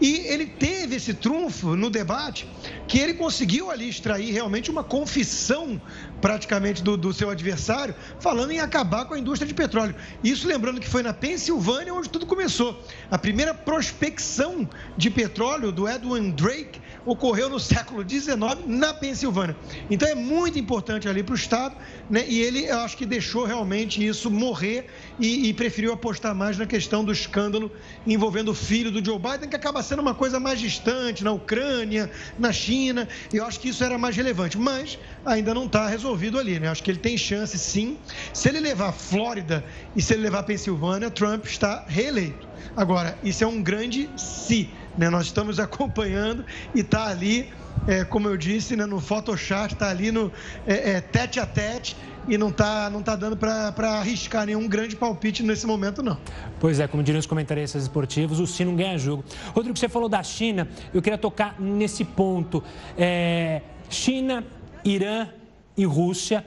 E 0.00 0.26
ele 0.26 0.46
teve 0.46 0.96
esse 0.96 1.14
trunfo 1.14 1.76
no 1.76 1.90
debate 1.90 2.46
que 2.86 2.98
ele 2.98 3.14
conseguiu 3.14 3.70
ali 3.70 3.88
extrair 3.88 4.32
realmente 4.32 4.70
uma 4.70 4.84
confissão 4.84 5.80
praticamente 6.20 6.82
do, 6.82 6.96
do 6.96 7.12
seu 7.12 7.30
adversário, 7.30 7.94
falando 8.20 8.52
em 8.52 8.60
acabar 8.60 9.04
com 9.06 9.14
a 9.14 9.18
indústria 9.18 9.48
de 9.48 9.54
petróleo. 9.54 9.94
Isso 10.22 10.46
lembrando 10.46 10.80
que 10.80 10.88
foi 10.88 11.02
na 11.02 11.12
Pensilvânia 11.12 11.92
onde 11.92 12.08
tudo 12.08 12.26
começou. 12.26 12.84
A 13.10 13.18
primeira 13.18 13.52
prospecção 13.52 14.68
de 14.96 15.10
petróleo 15.10 15.72
do 15.72 15.88
Edwin 15.88 16.30
Drake 16.30 16.80
ocorreu 17.04 17.48
no 17.48 17.58
século 17.58 18.08
XIX 18.08 18.36
na 18.66 18.94
Pensilvânia. 18.94 19.56
Então 19.90 20.08
é 20.08 20.14
muito 20.14 20.58
importante 20.58 21.08
ali 21.08 21.22
para 21.22 21.32
o 21.32 21.36
Estado, 21.36 21.74
né? 22.08 22.24
e 22.28 22.40
ele, 22.40 22.66
eu 22.66 22.78
acho 22.78 22.96
que 22.96 23.04
deixou 23.04 23.44
realmente 23.44 24.04
isso 24.06 24.30
morrer 24.30 24.71
ler 24.72 24.86
e, 25.18 25.48
e, 25.48 25.54
preferiu 25.54 25.92
apostar 25.92 26.34
mais 26.34 26.56
na 26.56 26.66
questão 26.66 27.04
do 27.04 27.12
escândalo 27.12 27.70
envolvendo 28.06 28.50
o 28.50 28.54
filho 28.54 28.90
do 28.90 29.04
Joe 29.04 29.18
Biden, 29.18 29.48
que 29.48 29.56
acaba 29.56 29.82
sendo 29.82 30.00
uma 30.00 30.14
coisa 30.14 30.40
mais 30.40 30.58
distante, 30.58 31.22
na 31.22 31.32
Ucrânia, 31.32 32.10
na 32.38 32.52
China. 32.52 33.08
Eu 33.32 33.44
acho 33.44 33.60
que 33.60 33.68
isso 33.68 33.84
era 33.84 33.98
mais 33.98 34.16
relevante, 34.16 34.58
mas 34.58 34.98
ainda 35.24 35.52
não 35.54 35.66
está 35.66 35.86
resolvido 35.86 36.38
ali, 36.38 36.58
né? 36.58 36.68
Acho 36.68 36.82
que 36.82 36.90
ele 36.90 36.98
tem 36.98 37.16
chance 37.18 37.58
sim. 37.58 37.98
Se 38.32 38.48
ele 38.48 38.60
levar 38.60 38.92
Flórida 38.92 39.64
e 39.94 40.02
se 40.02 40.14
ele 40.14 40.22
levar 40.22 40.42
Pensilvânia, 40.44 41.10
Trump 41.10 41.44
está 41.44 41.84
reeleito. 41.86 42.48
Agora, 42.76 43.18
isso 43.22 43.44
é 43.44 43.46
um 43.46 43.62
grande 43.62 44.08
se. 44.16 44.70
Né? 44.96 45.10
Nós 45.10 45.26
estamos 45.26 45.58
acompanhando 45.60 46.44
e 46.74 46.80
está 46.80 47.06
ali 47.06 47.50
é, 47.86 48.04
como 48.04 48.28
eu 48.28 48.36
disse, 48.36 48.76
né, 48.76 48.86
no 48.86 49.00
Photoshop, 49.00 49.72
está 49.72 49.88
ali 49.88 50.12
no 50.12 50.30
é, 50.66 50.92
é, 50.92 51.00
tete 51.00 51.40
a 51.40 51.46
tete 51.46 51.96
e 52.28 52.38
não 52.38 52.48
está 52.48 52.88
não 52.90 53.02
tá 53.02 53.16
dando 53.16 53.36
para 53.36 53.98
arriscar 53.98 54.46
nenhum 54.46 54.68
grande 54.68 54.96
palpite 54.96 55.42
nesse 55.42 55.66
momento, 55.66 56.02
não. 56.02 56.18
Pois 56.60 56.80
é, 56.80 56.86
como 56.86 57.02
diriam 57.02 57.20
os 57.20 57.26
comentaristas 57.26 57.82
esportivos, 57.82 58.40
o 58.40 58.46
Sino 58.46 58.74
ganha 58.74 58.96
jogo. 58.98 59.24
Rodrigo, 59.54 59.78
você 59.78 59.88
falou 59.88 60.08
da 60.08 60.22
China, 60.22 60.68
eu 60.92 61.02
queria 61.02 61.18
tocar 61.18 61.60
nesse 61.60 62.04
ponto. 62.04 62.62
É, 62.96 63.62
China, 63.88 64.44
Irã 64.84 65.28
e 65.76 65.84
Rússia 65.84 66.44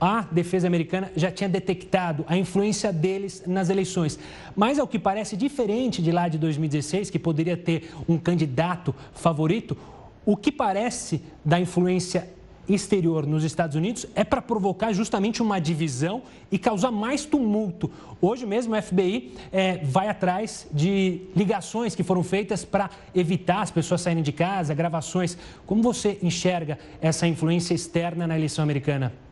a 0.00 0.22
defesa 0.30 0.66
americana 0.66 1.10
já 1.16 1.30
tinha 1.30 1.48
detectado 1.48 2.24
a 2.28 2.36
influência 2.36 2.92
deles 2.92 3.42
nas 3.46 3.70
eleições. 3.70 4.18
Mas, 4.54 4.78
ao 4.78 4.86
que 4.86 4.98
parece, 4.98 5.36
diferente 5.36 6.02
de 6.02 6.12
lá 6.12 6.28
de 6.28 6.38
2016, 6.38 7.10
que 7.10 7.18
poderia 7.18 7.56
ter 7.56 7.90
um 8.08 8.18
candidato 8.18 8.94
favorito, 9.14 9.76
o 10.24 10.36
que 10.36 10.52
parece 10.52 11.22
da 11.44 11.58
influência 11.58 12.28
exterior 12.68 13.26
nos 13.26 13.44
Estados 13.44 13.76
Unidos 13.76 14.06
é 14.14 14.24
para 14.24 14.42
provocar 14.42 14.92
justamente 14.92 15.42
uma 15.42 15.58
divisão 15.58 16.22
e 16.50 16.58
causar 16.58 16.90
mais 16.90 17.24
tumulto. 17.24 17.90
Hoje 18.20 18.46
mesmo 18.46 18.74
o 18.74 18.82
FBI 18.82 19.34
é, 19.52 19.78
vai 19.84 20.08
atrás 20.08 20.66
de 20.72 21.22
ligações 21.34 21.94
que 21.94 22.02
foram 22.02 22.22
feitas 22.22 22.64
para 22.64 22.90
evitar 23.14 23.62
as 23.62 23.70
pessoas 23.70 24.00
saírem 24.00 24.22
de 24.22 24.32
casa, 24.32 24.74
gravações. 24.74 25.36
Como 25.66 25.82
você 25.82 26.18
enxerga 26.22 26.78
essa 27.00 27.26
influência 27.26 27.74
externa 27.74 28.26
na 28.26 28.36
eleição 28.36 28.62
americana? 28.62 29.25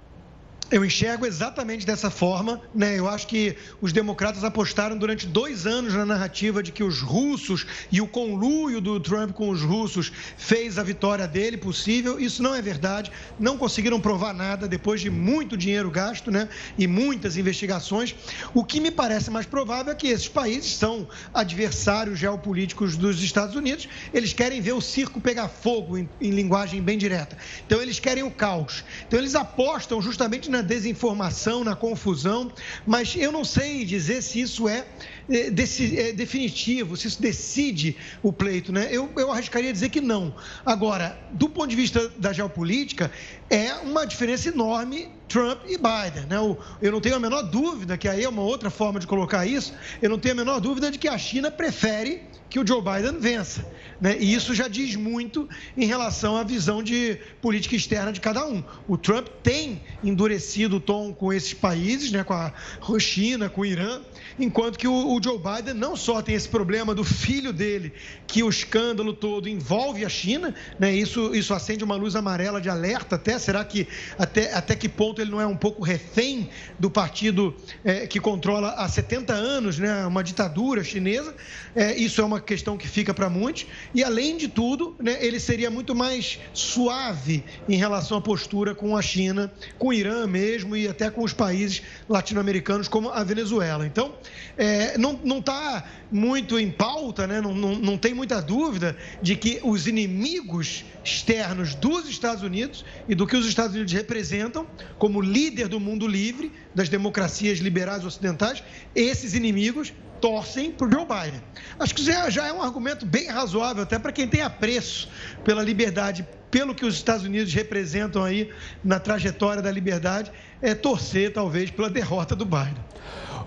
Eu 0.75 0.85
enxergo 0.85 1.25
exatamente 1.25 1.87
dessa 1.87 2.11
forma. 2.11 2.61
Né? 2.75 2.99
Eu 2.99 3.09
acho 3.09 3.29
que 3.29 3.57
os 3.81 3.93
democratas 3.93 4.43
apostaram 4.43 4.99
durante 4.99 5.25
dois 5.25 5.69
anos 5.69 5.95
na 5.95 6.05
narrativa 6.05 6.65
de 6.65 6.73
que 6.73 6.83
os 6.83 7.01
russos 7.01 7.65
e 7.93 8.01
o 8.01 8.09
conluio 8.09 8.81
do 8.81 8.99
Trump 8.99 9.31
com 9.31 9.51
os 9.51 9.63
russos 9.63 10.11
fez 10.37 10.77
a 10.77 10.83
vitória 10.83 11.29
dele 11.29 11.57
possível. 11.57 12.19
Isso 12.19 12.43
não 12.43 12.57
é 12.57 12.61
verdade. 12.61 13.13
Não 13.39 13.57
conseguiram 13.57 14.01
provar 14.01 14.35
nada 14.35 14.67
depois 14.67 15.01
de 15.01 15.09
muito 15.11 15.57
dinheiro 15.57 15.89
gasto 15.93 16.29
né? 16.29 16.49
e 16.77 16.89
muitas 16.89 17.37
investigações. 17.37 18.13
O 18.53 18.65
que 18.65 18.81
me 18.81 18.91
parece 18.91 19.31
mais 19.31 19.47
provável 19.47 19.93
é 19.93 19.95
que 19.95 20.09
esses 20.09 20.27
países 20.27 20.75
são 20.75 21.07
adversários 21.33 22.19
geopolíticos 22.19 22.97
dos 22.97 23.23
Estados 23.23 23.55
Unidos. 23.55 23.89
Eles 24.13 24.33
querem 24.33 24.61
ver 24.61 24.73
o 24.73 24.81
circo 24.81 25.21
pegar 25.21 25.47
fogo, 25.47 25.97
em, 25.97 26.09
em 26.21 26.31
linguagem 26.31 26.83
bem 26.83 26.99
direta. 26.99 27.39
Então, 27.65 27.81
eles 27.81 28.01
querem 28.01 28.25
o 28.25 28.31
caos. 28.33 28.83
Então, 29.07 29.21
eles 29.21 29.37
apostam 29.37 30.03
justamente 30.03 30.51
na 30.51 30.64
desinformação, 30.65 31.63
na 31.63 31.77
confusão, 31.77 32.51
mas 32.87 33.15
eu 33.15 33.31
não 33.31 33.45
sei 33.45 33.85
dizer 33.85 34.23
se 34.23 34.41
isso 34.41 34.69
é, 34.69 34.85
é, 35.29 35.47
é 35.47 36.13
definitivo, 36.13 36.97
se 36.97 37.09
isso 37.09 37.21
decide 37.21 37.97
o 38.23 38.33
pleito. 38.33 38.73
Né? 38.73 38.89
Eu, 38.91 39.11
eu 39.17 39.33
arriscaria 39.33 39.73
dizer 39.73 39.89
que 39.89 40.01
não. 40.01 40.35
Agora, 40.65 41.19
do 41.33 41.49
ponto 41.49 41.69
de 41.69 41.77
vista 41.77 42.09
da 42.19 42.33
geopolítica, 42.33 43.11
é 43.49 43.75
uma 43.75 44.07
diferença 44.07 44.49
enorme 44.49 45.09
Trump 45.29 45.63
e 45.67 45.77
Biden. 45.77 46.27
Né? 46.29 46.37
Eu 46.81 46.93
não 46.93 47.01
tenho 47.01 47.17
a 47.17 47.21
menor 47.21 47.43
dúvida, 47.43 47.97
que 47.97 48.09
aí 48.09 48.25
é 48.25 48.29
uma 48.29 48.43
outra 48.43 48.71
forma 48.71 49.01
de 49.01 49.07
colocar 49.07 49.47
isso, 49.47 49.73
eu 50.01 50.11
não 50.11 50.19
tenho 50.19 50.35
a 50.35 50.37
menor 50.37 50.61
dúvida 50.61 50.91
de 50.91 50.99
que 50.99 51.09
a 51.09 51.19
China 51.19 51.51
prefere 51.51 52.23
que 52.55 52.61
o 52.61 52.67
Joe 52.67 52.81
Biden 52.81 53.19
vença. 53.19 53.67
Né? 54.01 54.17
E 54.21 54.33
isso 54.33 54.55
já 54.55 54.69
diz 54.69 54.95
muito 54.95 55.49
em 55.77 55.87
relação 55.87 56.37
à 56.37 56.45
visão 56.45 56.85
de 56.85 57.19
política 57.43 57.75
externa 57.75 58.13
de 58.13 58.21
cada 58.21 58.47
um. 58.47 58.63
O 58.87 58.97
Trump 58.97 59.27
tem 59.43 59.83
endurecido 60.05 60.77
o 60.77 60.81
tom 60.81 61.13
com 61.13 61.33
esses 61.33 61.53
países, 61.53 62.13
né? 62.13 62.23
com 62.23 62.33
a 62.33 62.53
China, 63.01 63.49
com 63.49 63.63
o 63.63 63.67
Irã, 63.67 64.03
enquanto 64.39 64.79
que 64.79 64.87
o, 64.87 65.14
o 65.15 65.23
Joe 65.23 65.39
Biden 65.39 65.75
não 65.75 65.95
só 65.97 66.21
tem 66.21 66.35
esse 66.35 66.49
problema 66.49 66.95
do 66.95 67.05
filho 67.05 67.53
dele, 67.53 67.93
que 68.27 68.43
o 68.43 68.49
escândalo 68.49 69.13
todo 69.13 69.49
envolve 69.49 70.05
a 70.05 70.09
China, 70.09 70.55
né? 70.79 70.93
isso, 70.93 71.35
isso 71.35 71.55
acende 71.55 71.85
uma 71.85 71.95
luz 71.95 72.17
amarela 72.17 72.61
de 72.61 72.69
alerta 72.69 73.17
até. 73.17 73.39
Será 73.39 73.65
que 73.65 73.87
até, 74.19 74.53
até 74.53 74.75
que 74.75 74.89
ponto 74.89 75.21
ele 75.21 75.31
não 75.31 75.41
é 75.41 75.47
um 75.47 75.57
pouco 75.57 75.83
refém 75.83 76.51
do 76.79 76.91
partido 76.91 77.55
é, 77.85 78.07
que 78.07 78.19
controla 78.19 78.71
há 78.71 78.89
70 78.89 79.33
anos, 79.33 79.79
né? 79.79 80.05
uma 80.07 80.25
ditadura 80.25 80.83
chinesa? 80.83 81.35
É, 81.75 81.95
isso 81.95 82.21
é 82.21 82.25
uma 82.25 82.41
questão 82.41 82.77
que 82.77 82.89
fica 82.89 83.15
para 83.15 83.29
muitos. 83.29 83.67
E, 83.95 84.03
além 84.03 84.37
de 84.37 84.49
tudo, 84.49 84.97
né, 84.99 85.19
ele 85.21 85.39
seria 85.39 85.71
muito 85.71 85.95
mais 85.95 86.41
suave 86.53 87.45
em 87.69 87.77
relação 87.77 88.19
à 88.19 88.21
postura 88.21 88.75
com 88.75 88.97
a 88.97 89.03
China, 89.03 89.53
com 89.79 89.89
o 89.89 89.93
Irã 89.93 90.27
mesmo 90.27 90.77
e 90.77 90.89
até 90.89 91.11
com 91.11 91.23
os 91.23 91.33
países 91.33 91.83
latino-americanos, 92.09 92.89
como 92.89 93.11
a 93.11 93.23
Venezuela. 93.23 93.87
Então, 93.87 94.15
é, 94.57 94.97
não 95.13 95.39
está 95.39 95.85
muito 96.11 96.59
em 96.59 96.71
pauta, 96.71 97.27
né, 97.27 97.41
não, 97.41 97.55
não, 97.55 97.75
não 97.75 97.99
tem 97.99 98.15
muita 98.15 98.41
dúvida 98.41 98.97
de 99.21 99.37
que 99.37 99.61
os 99.63 99.87
inimigos 99.87 100.85
externos 101.05 101.75
dos 101.75 102.09
Estados 102.09 102.43
Unidos 102.43 102.85
e 103.09 103.15
do 103.15 103.27
que 103.27 103.37
os 103.37 103.47
Estados 103.47 103.75
Unidos 103.75 103.93
representam 103.93 104.67
como 104.99 105.21
líder 105.21 105.69
do 105.69 105.79
mundo 105.79 106.07
livre, 106.07 106.53
das 106.75 106.89
democracias 106.89 107.59
liberais 107.59 108.05
ocidentais, 108.05 108.63
esses 108.95 109.35
inimigos 109.35 109.93
torcem 110.25 110.71
para 110.73 110.87
o 110.87 110.91
Joe 110.91 111.03
Biden. 111.05 111.43
Acho 111.79 111.95
que 111.95 112.03
já, 112.03 112.31
já 112.31 112.47
é 112.47 112.53
um 112.53 112.63
argumento 112.63 113.05
bem 113.05 113.29
razoável, 113.29 113.83
até 113.83 113.99
para 113.99 114.11
quem 114.11 114.27
tem 114.27 114.41
apreço 114.41 115.11
pela 115.45 115.63
liberdade, 115.63 116.27
pelo 116.51 116.75
que 116.75 116.87
os 116.87 116.95
Estados 116.95 117.27
Unidos 117.27 117.53
representam 117.53 118.25
aí 118.25 118.49
na 118.83 118.99
trajetória 118.99 119.61
da 119.61 119.71
liberdade, 119.71 120.33
é 120.63 120.75
torcer 120.75 121.31
talvez 121.31 121.71
pela 121.71 121.91
derrota 121.91 122.35
do 122.35 122.47
Biden. 122.47 122.83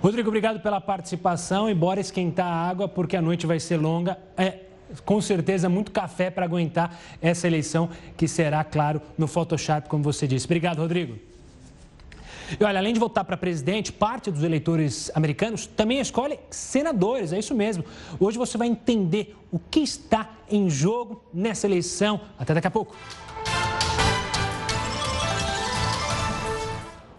Rodrigo, 0.04 0.28
obrigado 0.28 0.60
pela 0.60 0.80
participação 0.80 1.68
e 1.68 1.74
bora 1.74 2.00
esquentar 2.00 2.46
a 2.46 2.70
água 2.70 2.88
porque 2.88 3.18
a 3.18 3.24
noite 3.24 3.48
vai 3.48 3.60
ser 3.60 3.78
longa. 3.78 4.16
É, 4.38 4.60
com 5.04 5.20
certeza 5.20 5.68
muito 5.68 5.92
café 5.92 6.30
para 6.30 6.46
aguentar 6.46 6.96
essa 7.20 7.48
eleição 7.48 7.90
que 8.16 8.28
será, 8.28 8.64
claro, 8.64 9.02
no 9.18 9.26
Photoshop, 9.26 9.90
como 9.90 10.04
você 10.04 10.28
disse. 10.28 10.46
Obrigado, 10.46 10.78
Rodrigo. 10.78 11.18
E 12.60 12.64
olha, 12.64 12.80
além 12.80 12.94
de 12.94 13.00
votar 13.00 13.26
para 13.26 13.36
presidente, 13.36 13.92
parte 13.92 14.32
dos 14.32 14.44
eleitores 14.44 15.12
americanos 15.14 15.66
também 15.66 16.00
escolhe 16.00 16.40
senadores, 16.50 17.34
é 17.34 17.40
isso 17.40 17.54
mesmo. 17.54 17.84
Hoje 18.20 18.38
você 18.38 18.58
vai 18.58 18.68
entender 18.68 19.36
o 19.52 19.60
que 19.60 19.80
está 19.80 20.30
em 20.50 20.70
jogo 20.70 21.22
nessa 21.34 21.68
eleição. 21.68 22.22
Até 22.38 22.54
daqui 22.54 22.68
a 22.68 22.72
pouco. 22.72 22.96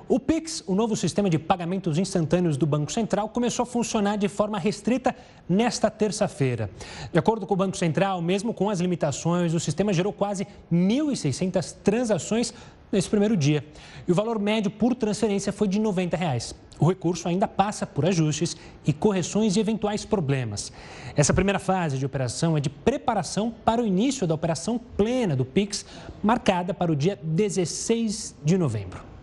O 0.09 0.19
Pix, 0.19 0.65
o 0.67 0.75
novo 0.75 0.97
sistema 0.97 1.29
de 1.29 1.39
pagamentos 1.39 1.99
instantâneos 1.99 2.57
do 2.57 2.65
Banco 2.65 2.91
Central, 2.91 3.29
começou 3.29 3.65
a 3.65 3.67
funcionar 3.67 4.17
de 4.17 4.27
forma 4.27 4.59
restrita 4.59 5.15
nesta 5.47 5.91
terça-feira. 5.91 6.71
De 7.13 7.19
acordo 7.19 7.47
com 7.47 7.53
o 7.53 7.57
Banco 7.57 7.77
Central, 7.77 8.23
mesmo 8.23 8.55
com 8.55 8.71
as 8.71 8.81
limitações, 8.81 9.53
o 9.53 9.61
sistema 9.61 9.93
gerou 9.93 10.11
quase 10.11 10.47
1.600 10.73 11.77
transações 11.85 12.55
nesse 12.91 13.07
primeiro 13.07 13.37
dia. 13.37 13.63
E 14.07 14.11
o 14.11 14.15
valor 14.15 14.39
médio 14.39 14.71
por 14.71 14.95
transferência 14.95 15.53
foi 15.53 15.69
de 15.69 15.79
90 15.79 16.17
reais. 16.17 16.55
O 16.81 16.89
recurso 16.89 17.29
ainda 17.29 17.47
passa 17.47 17.87
por 17.87 18.07
ajustes 18.07 18.57
e 18.87 18.95
correções 18.95 19.53
de 19.53 19.61
eventuais 19.61 20.07
problemas. 20.07 20.73
Essa 21.17 21.35
primeira 21.35 21.59
fase 21.59 21.99
de 21.99 22.07
operação 22.07 22.57
é 22.57 22.61
de 22.61 22.71
preparação 22.71 23.53
para 23.63 23.83
o 23.83 23.87
início 23.87 24.27
da 24.27 24.35
operação 24.35 24.81
plena 24.97 25.37
do 25.37 25.45
PIX, 25.45 25.85
marcada 26.23 26.73
para 26.73 26.91
o 26.91 26.97
dia 26.97 27.19
16 27.23 28.37
de 28.43 28.57
novembro. 28.57 29.18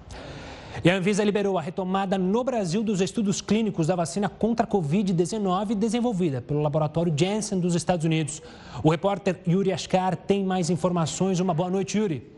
E 0.86 0.90
a 0.92 0.98
Anvisa 0.98 1.24
liberou 1.24 1.58
a 1.58 1.62
retomada 1.64 2.16
no 2.16 2.44
Brasil 2.44 2.84
dos 2.84 3.02
estudos 3.02 3.42
clínicos 3.42 3.88
da 3.88 3.96
vacina 3.96 4.30
contra 4.30 4.68
a 4.68 4.70
Covid-19 4.70 5.74
desenvolvida 5.74 6.44
pelo 6.44 6.62
laboratório 6.62 7.12
Janssen 7.18 7.60
dos 7.60 7.74
Estados 7.74 8.06
Unidos. 8.06 8.40
O 8.84 8.92
repórter 8.92 9.40
Yuri 9.48 9.74
Ascar 9.74 10.16
tem 10.16 10.46
mais 10.46 10.70
informações. 10.70 11.40
Uma 11.40 11.56
boa 11.56 11.72
noite, 11.72 11.98
Yuri. 11.98 12.30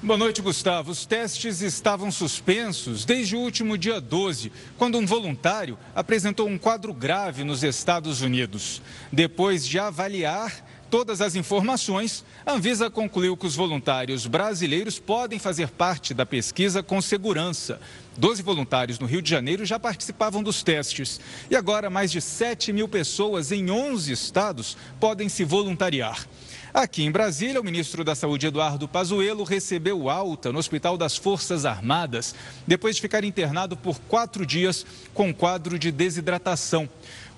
Boa 0.00 0.16
noite, 0.16 0.40
Gustavo. 0.40 0.92
Os 0.92 1.04
testes 1.04 1.60
estavam 1.60 2.12
suspensos 2.12 3.04
desde 3.04 3.34
o 3.34 3.40
último 3.40 3.76
dia 3.76 4.00
12, 4.00 4.52
quando 4.78 4.96
um 4.96 5.04
voluntário 5.04 5.76
apresentou 5.92 6.46
um 6.48 6.58
quadro 6.58 6.94
grave 6.94 7.42
nos 7.42 7.64
Estados 7.64 8.20
Unidos. 8.20 8.80
Depois 9.12 9.66
de 9.66 9.80
avaliar 9.80 10.64
todas 10.92 11.22
as 11.22 11.34
informações, 11.34 12.22
a 12.44 12.52
Anvisa 12.52 12.90
concluiu 12.90 13.34
que 13.34 13.46
os 13.46 13.56
voluntários 13.56 14.26
brasileiros 14.26 14.98
podem 14.98 15.38
fazer 15.38 15.70
parte 15.70 16.12
da 16.12 16.26
pesquisa 16.26 16.82
com 16.82 17.00
segurança. 17.00 17.80
Doze 18.14 18.42
voluntários 18.42 18.98
no 18.98 19.06
Rio 19.06 19.22
de 19.22 19.30
Janeiro 19.30 19.64
já 19.64 19.80
participavam 19.80 20.42
dos 20.42 20.62
testes. 20.62 21.18
E 21.50 21.56
agora, 21.56 21.88
mais 21.88 22.12
de 22.12 22.20
7 22.20 22.74
mil 22.74 22.86
pessoas 22.86 23.50
em 23.50 23.70
11 23.70 24.12
estados 24.12 24.76
podem 25.00 25.30
se 25.30 25.44
voluntariar. 25.44 26.26
Aqui 26.74 27.04
em 27.04 27.10
Brasília, 27.10 27.60
o 27.60 27.64
ministro 27.64 28.02
da 28.02 28.14
Saúde, 28.14 28.46
Eduardo 28.46 28.88
Pazuello, 28.88 29.44
recebeu 29.44 30.08
alta 30.08 30.50
no 30.50 30.58
Hospital 30.58 30.96
das 30.96 31.18
Forças 31.18 31.66
Armadas, 31.66 32.34
depois 32.66 32.96
de 32.96 33.02
ficar 33.02 33.24
internado 33.24 33.76
por 33.76 33.98
quatro 34.00 34.46
dias 34.46 34.86
com 35.12 35.34
quadro 35.34 35.78
de 35.78 35.92
desidratação. 35.92 36.88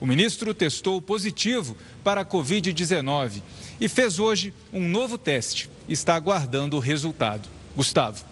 O 0.05 0.07
ministro 0.07 0.53
testou 0.53 1.01
positivo 1.01 1.75
para 2.05 2.21
a 2.21 2.25
Covid-19 2.27 3.41
e 3.81 3.89
fez 3.89 4.19
hoje 4.19 4.53
um 4.71 4.87
novo 4.87 5.17
teste. 5.17 5.71
Está 5.89 6.15
aguardando 6.15 6.77
o 6.77 6.79
resultado. 6.79 7.49
Gustavo. 7.75 8.23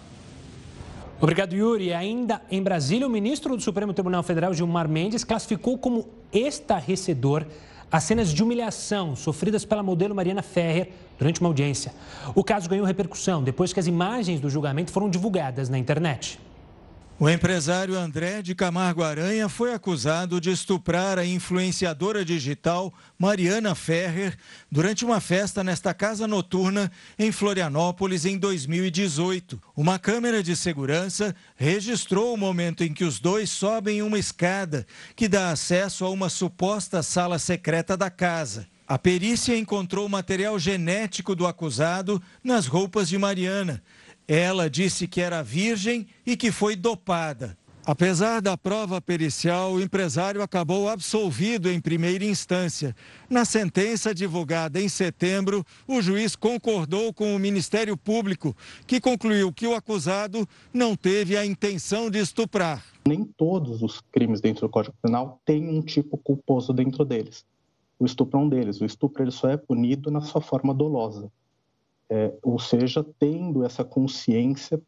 Obrigado, 1.19 1.55
Yuri. 1.55 1.91
Ainda 1.91 2.39
em 2.51 2.61
Brasília, 2.61 3.07
o 3.07 3.09
ministro 3.09 3.57
do 3.57 3.63
Supremo 3.63 3.91
Tribunal 3.91 4.21
Federal, 4.21 4.53
Gilmar 4.53 4.87
Mendes, 4.87 5.23
classificou 5.23 5.75
como 5.75 6.07
estarrecedor 6.31 7.43
as 7.91 8.03
cenas 8.03 8.31
de 8.31 8.43
humilhação 8.43 9.15
sofridas 9.15 9.65
pela 9.65 9.81
modelo 9.81 10.13
Mariana 10.13 10.43
Ferrer 10.43 10.91
durante 11.17 11.39
uma 11.39 11.49
audiência. 11.49 11.91
O 12.35 12.43
caso 12.43 12.69
ganhou 12.69 12.85
repercussão 12.85 13.41
depois 13.41 13.73
que 13.73 13.79
as 13.79 13.87
imagens 13.87 14.39
do 14.39 14.47
julgamento 14.47 14.91
foram 14.91 15.09
divulgadas 15.09 15.69
na 15.69 15.79
internet. 15.79 16.39
O 17.23 17.29
empresário 17.29 17.97
André 17.97 18.41
de 18.41 18.53
Camargo 18.53 19.01
Aranha 19.01 19.47
foi 19.47 19.73
acusado 19.73 20.41
de 20.41 20.51
estuprar 20.51 21.17
a 21.17 21.25
influenciadora 21.25 22.25
digital 22.25 22.93
Mariana 23.17 23.73
Ferrer 23.75 24.37
durante 24.69 25.05
uma 25.05 25.21
festa 25.21 25.63
nesta 25.63 25.93
casa 25.93 26.27
noturna 26.27 26.91
em 27.17 27.31
Florianópolis 27.31 28.25
em 28.25 28.37
2018. 28.37 29.57
Uma 29.73 29.97
câmera 29.97 30.43
de 30.43 30.53
segurança 30.53 31.33
registrou 31.55 32.33
o 32.33 32.37
momento 32.37 32.83
em 32.83 32.93
que 32.93 33.05
os 33.05 33.21
dois 33.21 33.49
sobem 33.49 34.01
uma 34.01 34.19
escada 34.19 34.85
que 35.15 35.29
dá 35.29 35.49
acesso 35.49 36.03
a 36.03 36.09
uma 36.09 36.27
suposta 36.27 37.01
sala 37.01 37.39
secreta 37.39 37.95
da 37.95 38.09
casa. 38.09 38.67
A 38.85 38.99
perícia 38.99 39.57
encontrou 39.57 40.09
material 40.09 40.59
genético 40.59 41.33
do 41.37 41.47
acusado 41.47 42.21
nas 42.43 42.67
roupas 42.67 43.07
de 43.07 43.17
Mariana 43.17 43.81
ela 44.27 44.69
disse 44.69 45.07
que 45.07 45.21
era 45.21 45.43
virgem 45.43 46.07
e 46.25 46.37
que 46.37 46.51
foi 46.51 46.75
dopada. 46.75 47.57
Apesar 47.85 48.41
da 48.41 48.55
prova 48.55 49.01
pericial, 49.01 49.73
o 49.73 49.81
empresário 49.81 50.41
acabou 50.41 50.87
absolvido 50.87 51.69
em 51.69 51.81
primeira 51.81 52.23
instância. 52.23 52.95
Na 53.29 53.43
sentença 53.43 54.15
divulgada 54.15 54.79
em 54.79 54.87
setembro, 54.87 55.65
o 55.85 56.01
juiz 56.01 56.33
concordou 56.33 57.13
com 57.13 57.35
o 57.35 57.39
Ministério 57.39 57.97
Público, 57.97 58.55
que 58.87 59.01
concluiu 59.01 59.51
que 59.51 59.67
o 59.67 59.75
acusado 59.75 60.47
não 60.73 60.95
teve 60.95 61.35
a 61.35 61.45
intenção 61.45 62.09
de 62.09 62.19
estuprar. 62.19 62.81
Nem 63.05 63.25
todos 63.25 63.83
os 63.83 63.99
crimes 64.13 64.39
dentro 64.39 64.61
do 64.65 64.71
Código 64.71 64.95
Penal 65.01 65.41
têm 65.45 65.67
um 65.67 65.81
tipo 65.81 66.17
culposo 66.17 66.71
dentro 66.71 67.03
deles. 67.03 67.43
O 67.99 68.05
estupro 68.05 68.39
é 68.39 68.43
um 68.43 68.47
deles. 68.47 68.79
O 68.79 68.85
estupro 68.85 69.23
ele 69.23 69.31
só 69.31 69.49
é 69.49 69.57
punido 69.57 70.09
na 70.09 70.21
sua 70.21 70.39
forma 70.39 70.73
dolosa 70.73 71.29
é, 72.09 72.33
ou 72.41 72.59
seja, 72.59 73.05
tendo 73.19 73.65
essa 73.65 73.83
consciência 73.83 74.81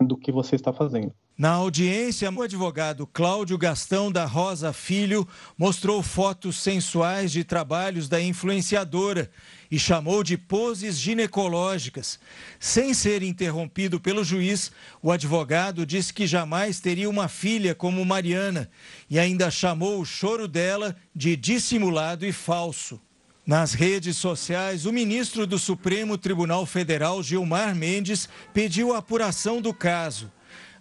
do 0.00 0.16
que 0.16 0.32
você 0.32 0.56
está 0.56 0.72
fazendo. 0.72 1.12
Na 1.40 1.52
audiência, 1.52 2.30
o 2.30 2.42
advogado 2.42 3.06
Cláudio 3.06 3.56
Gastão 3.56 4.12
da 4.12 4.26
Rosa 4.26 4.74
Filho 4.74 5.26
mostrou 5.56 6.02
fotos 6.02 6.58
sensuais 6.58 7.32
de 7.32 7.44
trabalhos 7.44 8.10
da 8.10 8.20
influenciadora 8.20 9.30
e 9.70 9.78
chamou 9.78 10.22
de 10.22 10.36
poses 10.36 10.98
ginecológicas. 10.98 12.20
Sem 12.58 12.92
ser 12.92 13.22
interrompido 13.22 13.98
pelo 13.98 14.22
juiz, 14.22 14.70
o 15.02 15.10
advogado 15.10 15.86
disse 15.86 16.12
que 16.12 16.26
jamais 16.26 16.78
teria 16.78 17.08
uma 17.08 17.26
filha 17.26 17.74
como 17.74 18.04
Mariana 18.04 18.70
e 19.08 19.18
ainda 19.18 19.50
chamou 19.50 19.98
o 19.98 20.04
choro 20.04 20.46
dela 20.46 20.94
de 21.16 21.36
dissimulado 21.36 22.26
e 22.26 22.32
falso. 22.32 23.00
Nas 23.50 23.72
redes 23.72 24.16
sociais, 24.16 24.86
o 24.86 24.92
ministro 24.92 25.44
do 25.44 25.58
Supremo 25.58 26.16
Tribunal 26.16 26.64
Federal, 26.64 27.20
Gilmar 27.20 27.74
Mendes, 27.74 28.28
pediu 28.54 28.94
a 28.94 28.98
apuração 28.98 29.60
do 29.60 29.74
caso. 29.74 30.30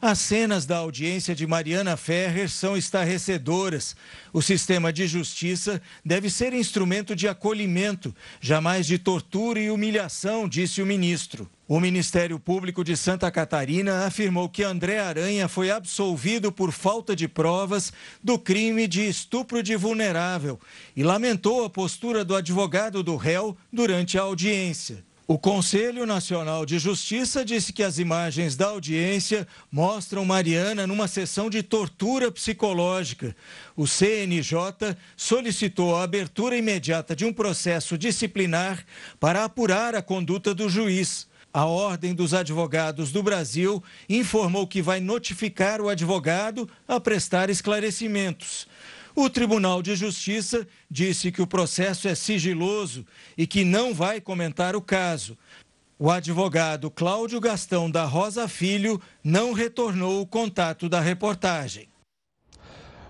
As 0.01 0.19
cenas 0.19 0.65
da 0.65 0.77
audiência 0.77 1.35
de 1.35 1.45
Mariana 1.45 1.97
Ferrer 1.97 2.49
são 2.49 2.77
estarrecedoras. 2.77 3.97
O 4.31 4.41
sistema 4.41 4.93
de 4.93 5.05
justiça 5.05 5.81
deve 6.05 6.29
ser 6.29 6.53
instrumento 6.53 7.13
de 7.13 7.27
acolhimento, 7.27 8.15
jamais 8.39 8.87
de 8.87 8.97
tortura 8.97 9.59
e 9.59 9.69
humilhação, 9.69 10.47
disse 10.47 10.81
o 10.81 10.85
ministro. 10.85 11.49
O 11.67 11.81
Ministério 11.81 12.39
Público 12.39 12.81
de 12.81 12.95
Santa 12.95 13.29
Catarina 13.29 14.05
afirmou 14.05 14.47
que 14.47 14.63
André 14.63 14.99
Aranha 14.99 15.49
foi 15.49 15.69
absolvido 15.69 16.49
por 16.49 16.71
falta 16.71 17.13
de 17.13 17.27
provas 17.27 17.91
do 18.23 18.39
crime 18.39 18.87
de 18.87 19.05
estupro 19.05 19.61
de 19.61 19.75
vulnerável 19.75 20.57
e 20.95 21.03
lamentou 21.03 21.65
a 21.65 21.69
postura 21.69 22.23
do 22.23 22.37
advogado 22.37 23.03
do 23.03 23.17
réu 23.17 23.55
durante 23.69 24.17
a 24.17 24.21
audiência. 24.21 25.08
O 25.31 25.37
Conselho 25.37 26.07
Nacional 26.07 26.65
de 26.65 26.79
Justiça 26.79 27.45
disse 27.45 27.71
que 27.71 27.83
as 27.83 27.99
imagens 27.99 28.55
da 28.55 28.65
audiência 28.65 29.47
mostram 29.71 30.25
Mariana 30.25 30.87
numa 30.87 31.07
sessão 31.07 31.51
de 31.51 31.61
tortura 31.61 32.31
psicológica. 32.31 33.35
O 33.77 33.85
CNJ 33.85 34.97
solicitou 35.15 35.95
a 35.95 36.01
abertura 36.01 36.57
imediata 36.57 37.15
de 37.15 37.25
um 37.25 37.31
processo 37.31 37.95
disciplinar 37.95 38.83
para 39.19 39.43
apurar 39.43 39.93
a 39.93 40.01
conduta 40.01 40.51
do 40.51 40.67
juiz. 40.67 41.27
A 41.53 41.63
Ordem 41.65 42.15
dos 42.15 42.33
Advogados 42.33 43.11
do 43.11 43.21
Brasil 43.21 43.83
informou 44.09 44.65
que 44.65 44.81
vai 44.81 44.99
notificar 44.99 45.79
o 45.79 45.89
advogado 45.89 46.67
a 46.87 46.99
prestar 46.99 47.51
esclarecimentos. 47.51 48.67
O 49.21 49.29
Tribunal 49.29 49.81
de 49.81 49.97
Justiça 49.97 50.65
disse 50.89 51.29
que 51.29 51.41
o 51.41 51.45
processo 51.45 52.07
é 52.07 52.15
sigiloso 52.15 53.05
e 53.37 53.45
que 53.45 53.65
não 53.65 53.93
vai 53.93 54.21
comentar 54.21 54.77
o 54.77 54.81
caso. 54.81 55.37
O 55.99 56.09
advogado 56.09 56.89
Cláudio 56.89 57.37
Gastão 57.41 57.91
da 57.91 58.05
Rosa 58.05 58.47
Filho 58.47 58.97
não 59.21 59.51
retornou 59.51 60.21
o 60.21 60.25
contato 60.25 60.87
da 60.87 61.01
reportagem. 61.01 61.89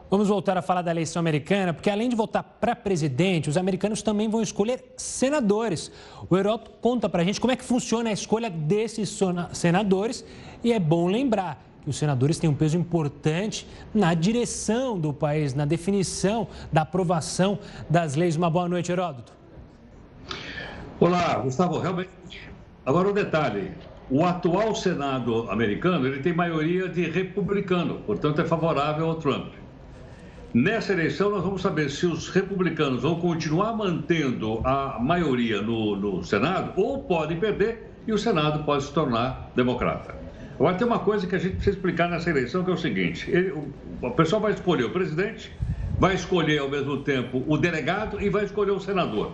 Vamos 0.10 0.28
voltar 0.28 0.58
a 0.58 0.64
falar 0.64 0.82
da 0.82 0.90
eleição 0.90 1.20
americana, 1.20 1.76
porque 1.76 1.92
além 1.92 2.10
de 2.10 2.16
votar 2.16 2.42
para 2.42 2.76
presidente, 2.76 3.48
os 3.48 3.56
americanos 3.56 4.02
também 4.02 4.28
vão 4.28 4.42
escolher 4.42 4.84
senadores. 4.98 5.92
O 6.28 6.36
Heroto 6.36 6.72
conta 6.82 7.08
para 7.08 7.22
a 7.22 7.24
gente 7.24 7.40
como 7.40 7.54
é 7.54 7.56
que 7.56 7.64
funciona 7.64 8.10
a 8.10 8.14
escolha 8.14 8.50
desses 8.50 9.16
senadores 9.54 10.26
e 10.64 10.74
é 10.74 10.80
bom 10.80 11.06
lembrar 11.06 11.69
que 11.84 11.90
os 11.90 11.98
senadores 11.98 12.38
têm 12.38 12.50
um 12.50 12.54
peso 12.54 12.78
importante 12.78 13.68
na 13.94 14.14
direção 14.14 15.00
do 15.00 15.14
país, 15.14 15.54
na 15.54 15.66
definição 15.66 16.48
da 16.72 16.82
aprovação 16.82 17.60
das 17.90 18.16
leis. 18.16 18.36
Uma 18.36 18.50
boa 18.50 18.68
noite, 18.68 18.92
Heródoto. 18.92 19.34
Olá, 21.00 21.36
Gustavo. 21.40 21.80
Realmente. 21.80 22.10
Agora 22.86 23.10
um 23.10 23.14
detalhe: 23.14 23.72
o 24.10 24.26
atual 24.26 24.76
Senado 24.76 25.50
americano 25.50 26.08
ele 26.08 26.22
tem 26.22 26.34
maioria 26.34 26.90
de 26.90 27.04
republicano, 27.10 28.00
portanto 28.06 28.42
é 28.42 28.46
favorável 28.46 29.08
ao 29.08 29.16
Trump. 29.16 29.54
Nessa 30.52 30.94
eleição, 30.94 31.30
nós 31.30 31.44
vamos 31.44 31.62
saber 31.62 31.92
se 31.92 32.08
os 32.08 32.28
republicanos 32.30 33.04
vão 33.04 33.20
continuar 33.20 33.72
mantendo 33.78 34.60
a 34.66 34.98
maioria 35.00 35.62
no, 35.62 35.96
no 35.96 36.24
Senado 36.24 36.74
ou 36.76 37.04
podem 37.04 37.40
perder 37.40 37.92
e 38.08 38.12
o 38.12 38.18
Senado 38.18 38.64
pode 38.64 38.84
se 38.84 38.92
tornar 38.92 39.52
democrata. 39.56 40.19
Agora, 40.60 40.76
tem 40.76 40.86
uma 40.86 41.00
coisa 41.00 41.26
que 41.26 41.34
a 41.34 41.40
gente 41.40 41.54
precisa 41.54 41.78
explicar 41.78 42.10
nessa 42.10 42.30
eleição, 42.30 42.66
que 42.66 42.70
é 42.70 42.74
o 42.74 42.78
seguinte: 42.78 43.32
ele, 43.32 43.54
o 44.02 44.12
pessoal 44.12 44.42
vai 44.42 44.52
escolher 44.52 44.84
o 44.84 44.90
presidente, 44.90 45.58
vai 45.98 46.16
escolher 46.16 46.60
ao 46.60 46.70
mesmo 46.70 46.98
tempo 46.98 47.42
o 47.48 47.58
delegado 47.58 48.22
e 48.22 48.30
vai 48.30 48.44
escolher 48.44 48.72
o 48.72 48.80
senador. 48.80 49.32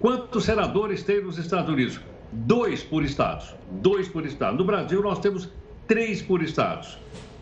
Quantos 0.00 0.44
senadores 0.44 1.02
tem 1.02 1.22
nos 1.22 1.36
Estados 1.36 1.68
Unidos? 1.68 2.00
Dois 2.32 2.82
por 2.82 3.04
estados. 3.04 3.54
Dois 3.72 4.08
por 4.08 4.24
estado. 4.24 4.56
No 4.56 4.64
Brasil, 4.64 5.02
nós 5.02 5.18
temos 5.18 5.52
três 5.86 6.22
por 6.22 6.42
estados. 6.42 6.98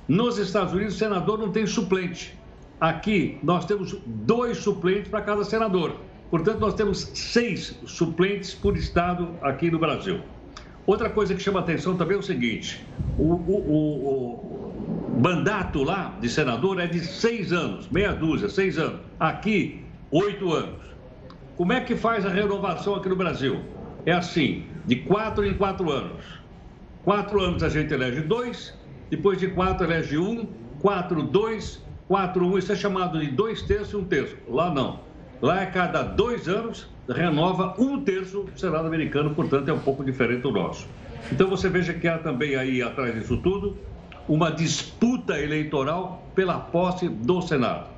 Nos 0.08 0.36
Estados 0.36 0.74
Unidos, 0.74 0.96
o 0.96 0.98
senador 0.98 1.38
não 1.38 1.52
tem 1.52 1.64
suplente. 1.64 2.36
Aqui, 2.80 3.38
nós 3.40 3.64
temos 3.64 3.96
dois 4.04 4.58
suplentes 4.58 5.08
para 5.08 5.22
cada 5.22 5.44
senador. 5.44 5.96
Portanto, 6.28 6.58
nós 6.58 6.74
temos 6.74 7.10
seis 7.14 7.78
suplentes 7.86 8.52
por 8.52 8.76
estado 8.76 9.36
aqui 9.40 9.70
no 9.70 9.78
Brasil. 9.78 10.20
Outra 10.86 11.08
coisa 11.08 11.34
que 11.34 11.40
chama 11.40 11.60
atenção 11.60 11.96
também 11.96 12.16
é 12.16 12.20
o 12.20 12.22
seguinte: 12.22 12.84
o, 13.16 13.22
o, 13.22 13.56
o, 13.68 15.14
o, 15.16 15.20
mandato 15.20 15.82
lá 15.84 16.16
de 16.20 16.28
senador 16.28 16.80
é 16.80 16.86
de 16.86 17.00
seis 17.00 17.52
anos, 17.52 17.88
meia 17.88 18.12
dúzia, 18.12 18.48
seis 18.48 18.78
anos. 18.78 19.00
Aqui, 19.18 19.84
oito 20.10 20.52
anos. 20.52 20.80
Como 21.56 21.72
é 21.72 21.80
que 21.80 21.94
faz 21.94 22.26
a 22.26 22.30
renovação 22.30 22.96
aqui 22.96 23.08
no 23.08 23.14
Brasil? 23.14 23.60
É 24.04 24.12
assim, 24.12 24.64
de 24.84 24.96
quatro 24.96 25.46
em 25.46 25.54
quatro 25.54 25.90
anos. 25.90 26.24
Quatro 27.04 27.40
anos 27.40 27.62
a 27.62 27.68
gente 27.68 27.92
elege 27.92 28.20
dois, 28.22 28.76
depois 29.10 29.38
de 29.38 29.48
quatro 29.48 29.84
elege 29.84 30.18
um, 30.18 30.46
quatro, 30.80 31.22
dois, 31.22 31.80
quatro, 32.08 32.44
um. 32.44 32.58
Isso 32.58 32.72
é 32.72 32.76
chamado 32.76 33.20
de 33.20 33.28
dois 33.28 33.62
terços 33.62 33.92
e 33.92 33.96
um 33.96 34.04
terço. 34.04 34.36
Lá 34.48 34.72
não. 34.72 35.00
Lá 35.42 35.62
é 35.62 35.66
cada 35.66 36.04
dois 36.04 36.46
anos 36.46 36.88
renova 37.08 37.74
um 37.76 38.00
terço 38.00 38.44
do 38.44 38.60
Senado 38.60 38.86
americano, 38.86 39.34
portanto 39.34 39.68
é 39.68 39.72
um 39.72 39.80
pouco 39.80 40.04
diferente 40.04 40.42
do 40.42 40.52
nosso. 40.52 40.86
Então 41.32 41.50
você 41.50 41.68
veja 41.68 41.92
que 41.92 42.06
há 42.06 42.16
também 42.16 42.54
aí 42.54 42.80
atrás 42.80 43.12
disso 43.12 43.36
tudo 43.38 43.76
uma 44.28 44.52
disputa 44.52 45.36
eleitoral 45.40 46.24
pela 46.36 46.60
posse 46.60 47.08
do 47.08 47.42
Senado. 47.42 47.88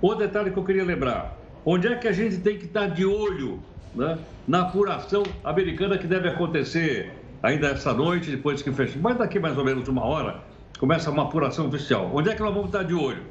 O 0.00 0.14
detalhe 0.14 0.52
que 0.52 0.56
eu 0.56 0.62
queria 0.62 0.84
lembrar: 0.84 1.36
onde 1.66 1.88
é 1.88 1.96
que 1.96 2.06
a 2.06 2.12
gente 2.12 2.36
tem 2.36 2.56
que 2.56 2.66
estar 2.66 2.86
de 2.86 3.04
olho 3.04 3.58
né, 3.96 4.16
na 4.46 4.62
apuração 4.62 5.24
americana 5.42 5.98
que 5.98 6.06
deve 6.06 6.28
acontecer 6.28 7.12
ainda 7.42 7.70
essa 7.70 7.92
noite, 7.92 8.30
depois 8.30 8.62
que 8.62 8.70
fecha. 8.70 8.96
Mas 9.02 9.18
daqui 9.18 9.40
mais 9.40 9.58
ou 9.58 9.64
menos 9.64 9.88
uma 9.88 10.04
hora, 10.04 10.40
começa 10.78 11.10
uma 11.10 11.24
apuração 11.24 11.66
oficial. 11.66 12.12
Onde 12.14 12.30
é 12.30 12.34
que 12.36 12.40
nós 12.40 12.54
vamos 12.54 12.68
estar 12.68 12.84
de 12.84 12.94
olho? 12.94 13.24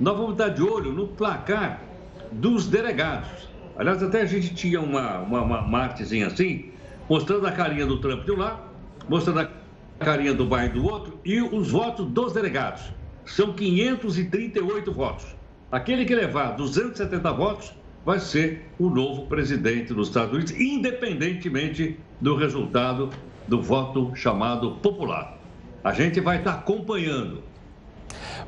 Nós 0.00 0.16
vamos 0.16 0.32
estar 0.32 0.48
de 0.48 0.60
olho 0.60 0.92
no 0.92 1.06
placar 1.06 1.91
dos 2.32 2.66
delegados. 2.66 3.48
Aliás, 3.76 4.02
até 4.02 4.22
a 4.22 4.26
gente 4.26 4.54
tinha 4.54 4.80
uma, 4.80 5.18
uma, 5.20 5.42
uma 5.42 5.86
assim, 5.86 6.70
mostrando 7.08 7.46
a 7.46 7.52
carinha 7.52 7.86
do 7.86 8.00
Trump 8.00 8.24
de 8.24 8.32
um 8.32 8.36
lado, 8.36 8.60
mostrando 9.08 9.40
a 9.40 9.50
carinha 9.98 10.34
do 10.34 10.44
Biden 10.44 10.70
do 10.70 10.84
outro 10.84 11.18
e 11.24 11.40
os 11.40 11.70
votos 11.70 12.06
dos 12.06 12.32
delegados. 12.32 12.82
São 13.24 13.52
538 13.52 14.92
votos. 14.92 15.26
Aquele 15.70 16.04
que 16.04 16.14
levar 16.14 16.52
270 16.52 17.32
votos 17.32 17.72
vai 18.04 18.18
ser 18.18 18.68
o 18.78 18.90
novo 18.90 19.26
presidente 19.26 19.94
dos 19.94 20.08
Estados 20.08 20.34
Unidos, 20.34 20.52
independentemente 20.52 21.98
do 22.20 22.34
resultado 22.36 23.10
do 23.46 23.62
voto 23.62 24.12
chamado 24.14 24.72
popular. 24.82 25.38
A 25.84 25.92
gente 25.92 26.20
vai 26.20 26.38
estar 26.38 26.54
acompanhando 26.54 27.42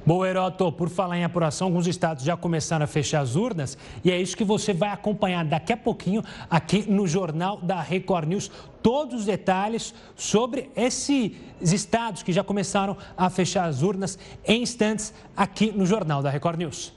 Bom, 0.07 0.23
Heroto, 0.23 0.71
por 0.71 0.91
falar 0.91 1.17
em 1.17 1.25
apuração, 1.25 1.69
alguns 1.69 1.87
estados 1.87 2.25
já 2.25 2.37
começaram 2.37 2.85
a 2.85 2.87
fechar 2.87 3.21
as 3.21 3.37
urnas 3.37 3.79
e 4.05 4.11
é 4.11 4.21
isso 4.21 4.37
que 4.37 4.45
você 4.45 4.75
vai 4.75 4.91
acompanhar 4.91 5.47
daqui 5.47 5.73
a 5.73 5.79
pouquinho 5.79 6.23
aqui 6.51 6.85
no 6.87 7.07
Jornal 7.07 7.57
da 7.57 7.81
Record 7.81 8.29
News. 8.29 8.51
Todos 8.83 9.21
os 9.21 9.25
detalhes 9.25 9.95
sobre 10.15 10.71
esses 10.77 11.33
estados 11.63 12.23
que 12.23 12.35
já 12.35 12.45
começaram 12.45 12.99
a 13.17 13.31
fechar 13.31 13.65
as 13.65 13.81
urnas 13.81 14.19
em 14.45 14.63
instantes 14.63 15.15
aqui 15.35 15.73
no 15.73 15.87
Jornal 15.87 16.23
da 16.23 16.29
Record 16.29 16.59
News. 16.59 16.93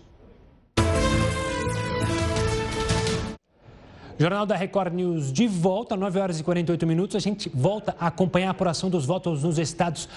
Jornal 4.19 4.45
da 4.45 4.57
Record 4.57 4.93
News 4.93 5.31
de 5.31 5.47
volta, 5.47 5.95
9 5.95 6.19
horas 6.19 6.39
e 6.41 6.43
48 6.43 6.85
minutos. 6.85 7.15
A 7.15 7.19
gente 7.19 7.49
volta 7.53 7.95
a 7.97 8.07
acompanhar 8.07 8.49
a 8.49 8.51
apuração 8.51 8.89
dos 8.89 9.05
votos 9.05 9.43
nos 9.43 9.57
Estados 9.57 10.09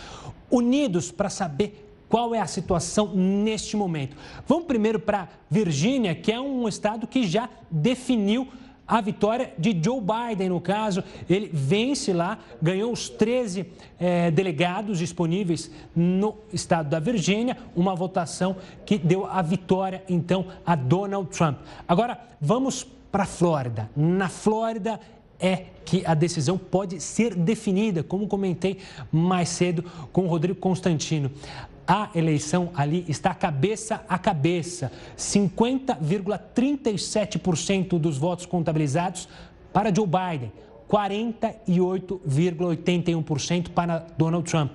Unidos 0.51 1.13
para 1.13 1.29
saber 1.29 1.90
qual 2.11 2.35
é 2.35 2.41
a 2.41 2.47
situação 2.47 3.15
neste 3.15 3.77
momento. 3.77 4.17
Vamos 4.47 4.65
primeiro 4.65 4.99
para 4.99 5.29
Virgínia, 5.49 6.13
que 6.15 6.33
é 6.33 6.41
um 6.41 6.67
estado 6.69 7.07
que 7.07 7.27
já 7.27 7.49
definiu 7.71 8.49
a 8.87 9.01
vitória 9.01 9.55
de 9.57 9.81
Joe 9.81 10.01
Biden, 10.01 10.49
no 10.49 10.61
caso. 10.61 11.05
Ele 11.29 11.49
vence 11.53 12.13
lá, 12.13 12.39
ganhou 12.61 12.93
os 12.93 13.09
13 13.09 13.65
eh, 14.01 14.33
delegados 14.33 14.99
disponíveis 14.99 15.71
no 15.95 16.35
estado 16.53 16.89
da 16.91 16.99
Virgínia, 16.99 17.57
uma 17.77 17.95
votação 17.95 18.57
que 18.85 18.99
deu 18.99 19.27
a 19.27 19.41
vitória, 19.41 20.03
então, 20.09 20.47
a 20.67 20.75
Donald 20.75 21.31
Trump. 21.31 21.59
Agora, 21.87 22.19
vamos 22.41 22.85
para 23.13 23.23
a 23.23 23.27
Flórida. 23.27 23.89
Na 23.95 24.29
Flórida 24.29 24.99
é 25.39 25.67
que 25.85 26.05
a 26.05 26.15
decisão 26.15 26.59
pode 26.59 27.01
ser 27.01 27.37
definida, 27.37 28.03
como 28.03 28.27
comentei 28.27 28.79
mais 29.13 29.51
cedo 29.51 29.85
com 30.13 30.25
o 30.25 30.29
Rodrigo 30.29 30.59
Constantino 30.59 31.31
a 31.91 32.09
eleição 32.15 32.71
ali 32.73 33.05
está 33.09 33.35
cabeça 33.35 34.05
a 34.09 34.17
cabeça. 34.17 34.93
50,37% 35.19 37.99
dos 37.99 38.17
votos 38.17 38.47
contabilizados 38.47 39.29
para 39.73 39.93
Joe 39.93 40.07
Biden, 40.07 40.53
48,81% 40.89 43.71
para 43.71 44.07
Donald 44.17 44.49
Trump. 44.49 44.71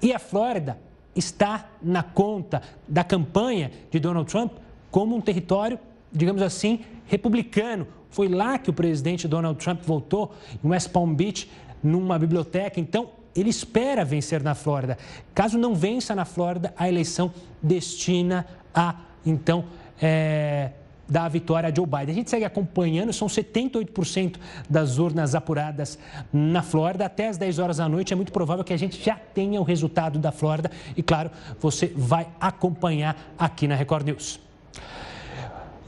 E 0.00 0.12
a 0.12 0.20
Flórida 0.20 0.78
está 1.16 1.68
na 1.82 2.04
conta 2.04 2.62
da 2.86 3.02
campanha 3.02 3.72
de 3.90 3.98
Donald 3.98 4.30
Trump 4.30 4.52
como 4.88 5.16
um 5.16 5.20
território, 5.20 5.80
digamos 6.12 6.42
assim, 6.42 6.82
republicano. 7.06 7.88
Foi 8.08 8.28
lá 8.28 8.56
que 8.56 8.70
o 8.70 8.72
presidente 8.72 9.26
Donald 9.26 9.58
Trump 9.58 9.82
votou, 9.82 10.32
em 10.62 10.68
West 10.68 10.90
Palm 10.90 11.12
Beach, 11.12 11.50
numa 11.82 12.20
biblioteca. 12.20 12.78
Então, 12.78 13.10
ele 13.34 13.50
espera 13.50 14.04
vencer 14.04 14.42
na 14.42 14.54
Flórida. 14.54 14.98
Caso 15.34 15.58
não 15.58 15.74
vença 15.74 16.14
na 16.14 16.24
Flórida, 16.24 16.72
a 16.76 16.88
eleição 16.88 17.32
destina 17.62 18.46
a, 18.74 18.96
então, 19.24 19.64
é, 20.00 20.70
dar 21.08 21.24
a 21.24 21.28
vitória 21.28 21.68
a 21.68 21.74
Joe 21.74 21.86
Biden. 21.86 22.10
A 22.10 22.14
gente 22.14 22.30
segue 22.30 22.44
acompanhando, 22.44 23.12
são 23.12 23.28
78% 23.28 24.36
das 24.68 24.98
urnas 24.98 25.34
apuradas 25.34 25.98
na 26.32 26.62
Flórida. 26.62 27.06
Até 27.06 27.28
às 27.28 27.36
10 27.36 27.58
horas 27.58 27.76
da 27.76 27.88
noite 27.88 28.12
é 28.12 28.16
muito 28.16 28.32
provável 28.32 28.64
que 28.64 28.72
a 28.72 28.78
gente 28.78 29.02
já 29.02 29.16
tenha 29.16 29.60
o 29.60 29.64
resultado 29.64 30.18
da 30.18 30.32
Flórida. 30.32 30.70
E, 30.96 31.02
claro, 31.02 31.30
você 31.60 31.92
vai 31.94 32.26
acompanhar 32.40 33.34
aqui 33.38 33.68
na 33.68 33.74
Record 33.74 34.06
News. 34.06 34.40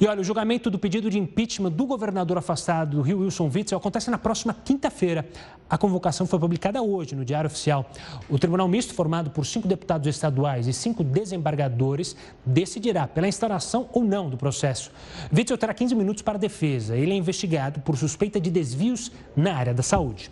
E 0.00 0.08
olha, 0.08 0.20
o 0.20 0.24
julgamento 0.24 0.68
do 0.68 0.78
pedido 0.78 1.08
de 1.08 1.20
impeachment 1.20 1.70
do 1.70 1.86
governador 1.86 2.36
afastado 2.36 2.96
do 2.96 3.02
Rio, 3.02 3.20
Wilson 3.20 3.48
Witzel, 3.54 3.78
acontece 3.78 4.10
na 4.10 4.18
próxima 4.18 4.52
quinta-feira. 4.52 5.24
A 5.70 5.78
convocação 5.78 6.26
foi 6.26 6.36
publicada 6.36 6.82
hoje 6.82 7.14
no 7.14 7.24
Diário 7.24 7.46
Oficial. 7.46 7.88
O 8.28 8.36
Tribunal 8.36 8.66
Misto, 8.66 8.92
formado 8.92 9.30
por 9.30 9.46
cinco 9.46 9.68
deputados 9.68 10.08
estaduais 10.08 10.66
e 10.66 10.72
cinco 10.72 11.04
desembargadores, 11.04 12.16
decidirá 12.44 13.06
pela 13.06 13.28
instauração 13.28 13.88
ou 13.92 14.02
não 14.02 14.28
do 14.28 14.36
processo. 14.36 14.90
Witzel 15.32 15.56
terá 15.56 15.72
15 15.72 15.94
minutos 15.94 16.22
para 16.22 16.34
a 16.34 16.40
defesa. 16.40 16.96
Ele 16.96 17.12
é 17.12 17.16
investigado 17.16 17.78
por 17.80 17.96
suspeita 17.96 18.40
de 18.40 18.50
desvios 18.50 19.12
na 19.36 19.54
área 19.54 19.72
da 19.72 19.82
saúde. 19.82 20.28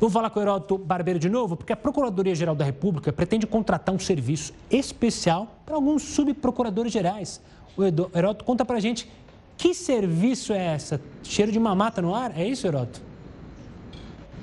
Vamos 0.00 0.14
falar 0.14 0.30
com 0.30 0.40
o 0.40 0.42
Heródoto 0.42 0.78
Barbeiro 0.78 1.20
de 1.20 1.28
novo, 1.28 1.56
porque 1.56 1.72
a 1.72 1.76
Procuradoria-Geral 1.76 2.56
da 2.56 2.64
República 2.64 3.12
pretende 3.12 3.46
contratar 3.46 3.94
um 3.94 3.98
serviço 3.98 4.52
especial 4.70 5.60
para 5.64 5.76
alguns 5.76 6.02
subprocuradores 6.02 6.90
gerais. 6.90 7.40
O 7.76 8.44
conta 8.44 8.64
pra 8.64 8.78
gente 8.80 9.08
que 9.56 9.74
serviço 9.74 10.52
é 10.52 10.74
essa? 10.74 11.00
Cheiro 11.22 11.52
de 11.52 11.60
mamata 11.60 12.02
no 12.02 12.14
ar? 12.14 12.32
É 12.36 12.44
isso, 12.44 12.66
Heroto? 12.66 13.00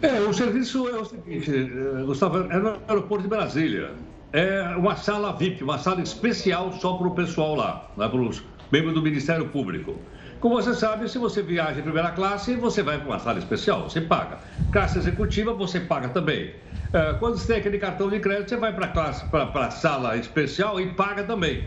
É, 0.01 0.21
o 0.21 0.33
serviço 0.33 0.87
é 0.87 0.97
o 0.97 1.03
seguinte, 1.03 1.51
eh, 1.51 2.03
Gustavo, 2.05 2.49
é 2.49 2.57
no 2.57 2.77
aeroporto 2.87 3.23
de 3.23 3.27
Brasília. 3.27 3.91
É 4.31 4.75
uma 4.77 4.95
sala 4.95 5.33
VIP, 5.33 5.61
uma 5.61 5.77
sala 5.77 6.01
especial 6.01 6.71
só 6.71 6.93
para 6.93 7.07
o 7.07 7.11
pessoal 7.11 7.55
lá, 7.55 7.91
né, 7.97 8.07
para 8.07 8.21
os 8.21 8.41
membros 8.71 8.93
do 8.93 9.01
Ministério 9.01 9.49
Público. 9.49 9.97
Como 10.39 10.55
você 10.55 10.73
sabe, 10.73 11.09
se 11.09 11.17
você 11.17 11.41
viaja 11.41 11.81
em 11.81 11.83
primeira 11.83 12.11
classe, 12.11 12.55
você 12.55 12.81
vai 12.81 12.97
para 12.97 13.07
uma 13.07 13.19
sala 13.19 13.39
especial, 13.39 13.89
você 13.89 13.99
paga. 13.99 14.37
Classe 14.71 14.97
executiva, 14.99 15.53
você 15.53 15.81
paga 15.81 16.07
também. 16.07 16.53
É, 16.93 17.13
quando 17.19 17.37
você 17.37 17.47
tem 17.47 17.57
aquele 17.57 17.77
cartão 17.77 18.09
de 18.09 18.19
crédito, 18.21 18.49
você 18.49 18.55
vai 18.55 18.71
para 18.71 18.87
para 18.87 19.65
a 19.65 19.71
sala 19.71 20.15
especial 20.15 20.79
e 20.79 20.93
paga 20.93 21.25
também. 21.25 21.65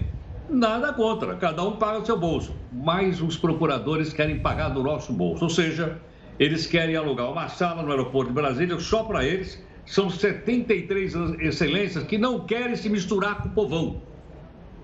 Nada 0.52 0.92
contra, 0.92 1.34
cada 1.36 1.64
um 1.64 1.76
paga 1.76 2.00
do 2.00 2.06
seu 2.06 2.18
bolso. 2.18 2.54
Mas 2.70 3.22
os 3.22 3.38
procuradores 3.38 4.12
querem 4.12 4.38
pagar 4.38 4.68
do 4.68 4.82
nosso 4.82 5.10
bolso. 5.10 5.44
Ou 5.44 5.48
seja, 5.48 5.98
eles 6.38 6.66
querem 6.66 6.94
alugar 6.94 7.32
uma 7.32 7.48
sala 7.48 7.82
no 7.82 7.90
aeroporto 7.90 8.28
de 8.28 8.34
Brasília 8.34 8.78
só 8.78 9.02
para 9.02 9.24
eles. 9.24 9.64
São 9.86 10.10
73 10.10 11.14
excelências 11.40 12.04
que 12.04 12.18
não 12.18 12.40
querem 12.40 12.76
se 12.76 12.90
misturar 12.90 13.42
com 13.42 13.48
o 13.48 13.52
povão. 13.52 14.02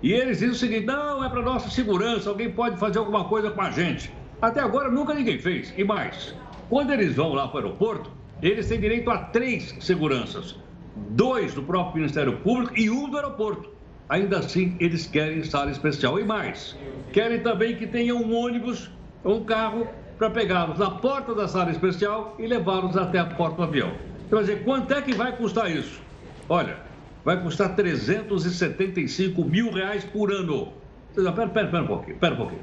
E 0.03 0.11
eles 0.11 0.39
dizem 0.39 0.55
o 0.55 0.55
seguinte: 0.55 0.87
não, 0.87 1.23
é 1.23 1.29
para 1.29 1.43
nossa 1.43 1.69
segurança, 1.69 2.31
alguém 2.31 2.51
pode 2.51 2.79
fazer 2.79 2.99
alguma 2.99 3.25
coisa 3.25 3.51
com 3.51 3.61
a 3.61 3.71
gente. 3.71 4.11
Até 4.41 4.61
agora 4.61 4.91
nunca 4.91 5.13
ninguém 5.13 5.39
fez. 5.39 5.75
E 5.77 5.85
mais, 5.85 6.35
quando 6.71 6.95
eles 6.95 7.15
vão 7.15 7.35
lá 7.35 7.47
para 7.47 7.61
o 7.61 7.65
aeroporto, 7.65 8.11
eles 8.41 8.67
têm 8.69 8.81
direito 8.81 9.11
a 9.11 9.19
três 9.19 9.77
seguranças: 9.81 10.57
dois 11.11 11.53
do 11.53 11.63
próprio 11.63 11.97
Ministério 11.97 12.39
Público 12.39 12.73
e 12.75 12.89
um 12.89 13.11
do 13.11 13.19
aeroporto 13.19 13.78
ainda 14.09 14.39
assim 14.39 14.77
eles 14.81 15.07
querem 15.07 15.43
sala 15.45 15.71
especial. 15.71 16.19
E 16.19 16.25
mais, 16.25 16.77
querem 17.13 17.41
também 17.41 17.77
que 17.77 17.87
tenha 17.87 18.15
um 18.15 18.35
ônibus, 18.35 18.91
um 19.25 19.45
carro, 19.45 19.87
para 20.17 20.31
pegá-los 20.31 20.79
na 20.79 20.91
porta 20.91 21.35
da 21.35 21.47
sala 21.47 21.71
especial 21.71 22.35
e 22.39 22.47
levá-los 22.47 22.97
até 22.97 23.19
a 23.19 23.25
porta 23.25 23.57
do 23.57 23.63
avião. 23.63 23.93
Quer 24.29 24.41
dizer, 24.41 24.65
quanto 24.65 24.93
é 24.93 25.01
que 25.01 25.15
vai 25.15 25.37
custar 25.37 25.71
isso? 25.71 26.03
Olha, 26.49 26.77
vai 27.25 27.41
custar 27.41 27.77
375 27.77 29.45
mil 29.45 29.71
reais 29.71 30.05
por 30.05 30.33
ano. 30.33 30.73
Pera, 31.15 31.33
pera, 31.33 31.69
pera 31.69 31.83
um 31.83 31.87
pouquinho, 31.87 32.17
pera 32.19 32.35
um 32.35 32.37
pouquinho. 32.37 32.63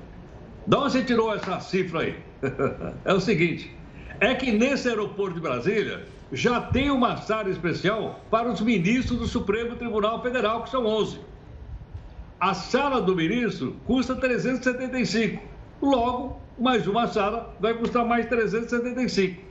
De 0.68 0.76
onde 0.76 0.92
você 0.92 1.04
tirou 1.04 1.34
essa 1.34 1.60
cifra 1.62 2.02
aí? 2.02 2.16
é 3.06 3.14
o 3.14 3.20
seguinte, 3.20 3.74
é 4.20 4.34
que 4.36 4.52
nesse 4.52 4.90
aeroporto 4.90 5.36
de 5.36 5.42
Brasília 5.42 6.06
já 6.32 6.60
tem 6.60 6.90
uma 6.90 7.18
sala 7.18 7.50
especial 7.50 8.20
para 8.30 8.52
os 8.52 8.60
ministros 8.60 9.20
do 9.20 9.28
Supremo 9.28 9.76
Tribunal 9.76 10.22
Federal, 10.22 10.64
que 10.64 10.70
são 10.70 10.86
11. 10.86 11.20
A 12.46 12.54
sala 12.54 13.02
do 13.02 13.16
ministro 13.16 13.76
custa 13.88 14.14
375. 14.14 15.42
Logo, 15.82 16.40
mais 16.60 16.86
uma 16.86 17.08
sala 17.08 17.58
vai 17.60 17.74
custar 17.74 18.06
mais 18.06 18.28
375. 18.28 19.42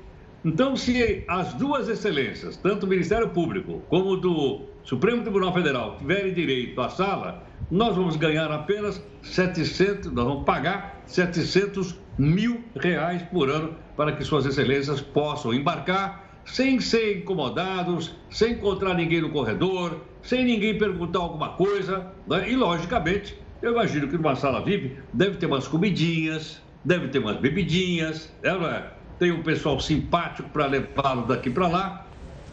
Então, 0.44 0.76
se 0.76 1.24
as 1.26 1.54
duas 1.54 1.88
excelências, 1.88 2.56
tanto 2.56 2.86
o 2.86 2.88
Ministério 2.88 3.28
Público 3.30 3.82
como 3.88 4.16
do 4.16 4.60
Supremo 4.84 5.22
Tribunal 5.22 5.52
Federal, 5.52 5.96
tiverem 5.98 6.32
direito 6.32 6.80
à 6.80 6.88
sala, 6.88 7.42
nós 7.68 7.96
vamos 7.96 8.14
ganhar 8.14 8.48
apenas 8.52 9.04
700, 9.22 10.12
nós 10.12 10.24
vamos 10.24 10.44
pagar 10.44 11.02
700 11.06 11.98
mil 12.16 12.62
reais 12.76 13.22
por 13.22 13.50
ano 13.50 13.74
para 13.96 14.12
que 14.12 14.22
suas 14.22 14.46
excelências 14.46 15.00
possam 15.00 15.52
embarcar 15.52 16.40
sem 16.44 16.78
ser 16.78 17.18
incomodados, 17.18 18.14
sem 18.30 18.52
encontrar 18.52 18.94
ninguém 18.94 19.20
no 19.20 19.30
corredor, 19.30 20.00
sem 20.24 20.44
ninguém 20.44 20.76
perguntar 20.76 21.20
alguma 21.20 21.50
coisa. 21.50 22.06
Né? 22.26 22.50
E, 22.50 22.56
logicamente, 22.56 23.38
eu 23.62 23.72
imagino 23.72 24.08
que 24.08 24.16
numa 24.16 24.34
sala 24.34 24.62
VIP 24.64 24.96
deve 25.12 25.36
ter 25.36 25.46
umas 25.46 25.68
comidinhas, 25.68 26.60
deve 26.84 27.08
ter 27.08 27.18
umas 27.18 27.36
bebidinhas, 27.36 28.32
é, 28.42 28.52
não 28.52 28.66
é? 28.66 28.90
tem 29.18 29.30
um 29.30 29.42
pessoal 29.42 29.78
simpático 29.80 30.48
para 30.48 30.66
levá-lo 30.66 31.26
daqui 31.26 31.50
para 31.50 31.68
lá. 31.68 32.06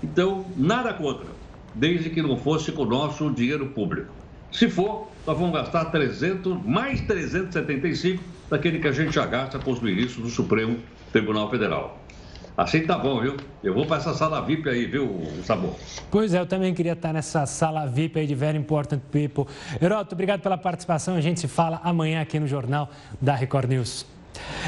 Então, 0.03 0.45
nada 0.55 0.93
contra, 0.93 1.27
desde 1.73 2.09
que 2.09 2.21
não 2.21 2.37
fosse 2.37 2.71
com 2.71 2.83
o 2.83 2.85
nosso 2.85 3.29
dinheiro 3.31 3.67
público. 3.67 4.13
Se 4.51 4.69
for, 4.69 5.09
nós 5.25 5.37
vamos 5.37 5.53
gastar 5.53 5.85
300, 5.85 6.65
mais 6.65 7.01
375 7.01 8.21
daquele 8.49 8.79
que 8.79 8.87
a 8.87 8.91
gente 8.91 9.13
já 9.13 9.25
gasta 9.25 9.57
com 9.59 9.71
os 9.71 9.79
ministros 9.79 10.25
do 10.25 10.29
Supremo 10.29 10.77
Tribunal 11.11 11.49
Federal. 11.49 12.01
Assim 12.57 12.85
tá 12.85 12.97
bom, 12.97 13.21
viu? 13.21 13.37
Eu 13.63 13.73
vou 13.73 13.85
para 13.85 13.97
essa 13.97 14.13
sala 14.13 14.41
VIP 14.41 14.69
aí, 14.69 14.85
viu, 14.85 15.21
Sabor? 15.43 15.75
Pois 16.09 16.33
é, 16.33 16.39
eu 16.39 16.45
também 16.45 16.73
queria 16.73 16.93
estar 16.93 17.13
nessa 17.13 17.45
sala 17.45 17.85
VIP 17.85 18.19
aí 18.19 18.27
de 18.27 18.35
Very 18.35 18.57
Important 18.57 18.99
People. 19.11 19.45
Heroto, 19.81 20.13
obrigado 20.13 20.41
pela 20.41 20.57
participação. 20.57 21.15
A 21.15 21.21
gente 21.21 21.39
se 21.39 21.47
fala 21.47 21.79
amanhã 21.83 22.21
aqui 22.21 22.39
no 22.39 22.47
Jornal 22.47 22.89
da 23.21 23.33
Record 23.33 23.69
News. 23.69 24.05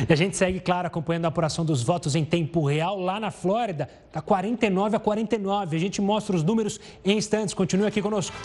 E 0.07 0.11
a 0.11 0.15
gente 0.15 0.35
segue, 0.37 0.59
claro, 0.59 0.87
acompanhando 0.87 1.25
a 1.25 1.27
apuração 1.27 1.65
dos 1.65 1.83
votos 1.83 2.15
em 2.15 2.25
tempo 2.25 2.65
real 2.65 2.99
lá 2.99 3.19
na 3.19 3.31
Flórida. 3.31 3.89
Está 4.07 4.21
49 4.21 4.95
a 4.95 4.99
49. 4.99 5.75
A 5.75 5.79
gente 5.79 6.01
mostra 6.01 6.35
os 6.35 6.43
números 6.43 6.79
em 7.03 7.17
instantes. 7.17 7.53
Continue 7.53 7.87
aqui 7.87 8.01
conosco. 8.01 8.35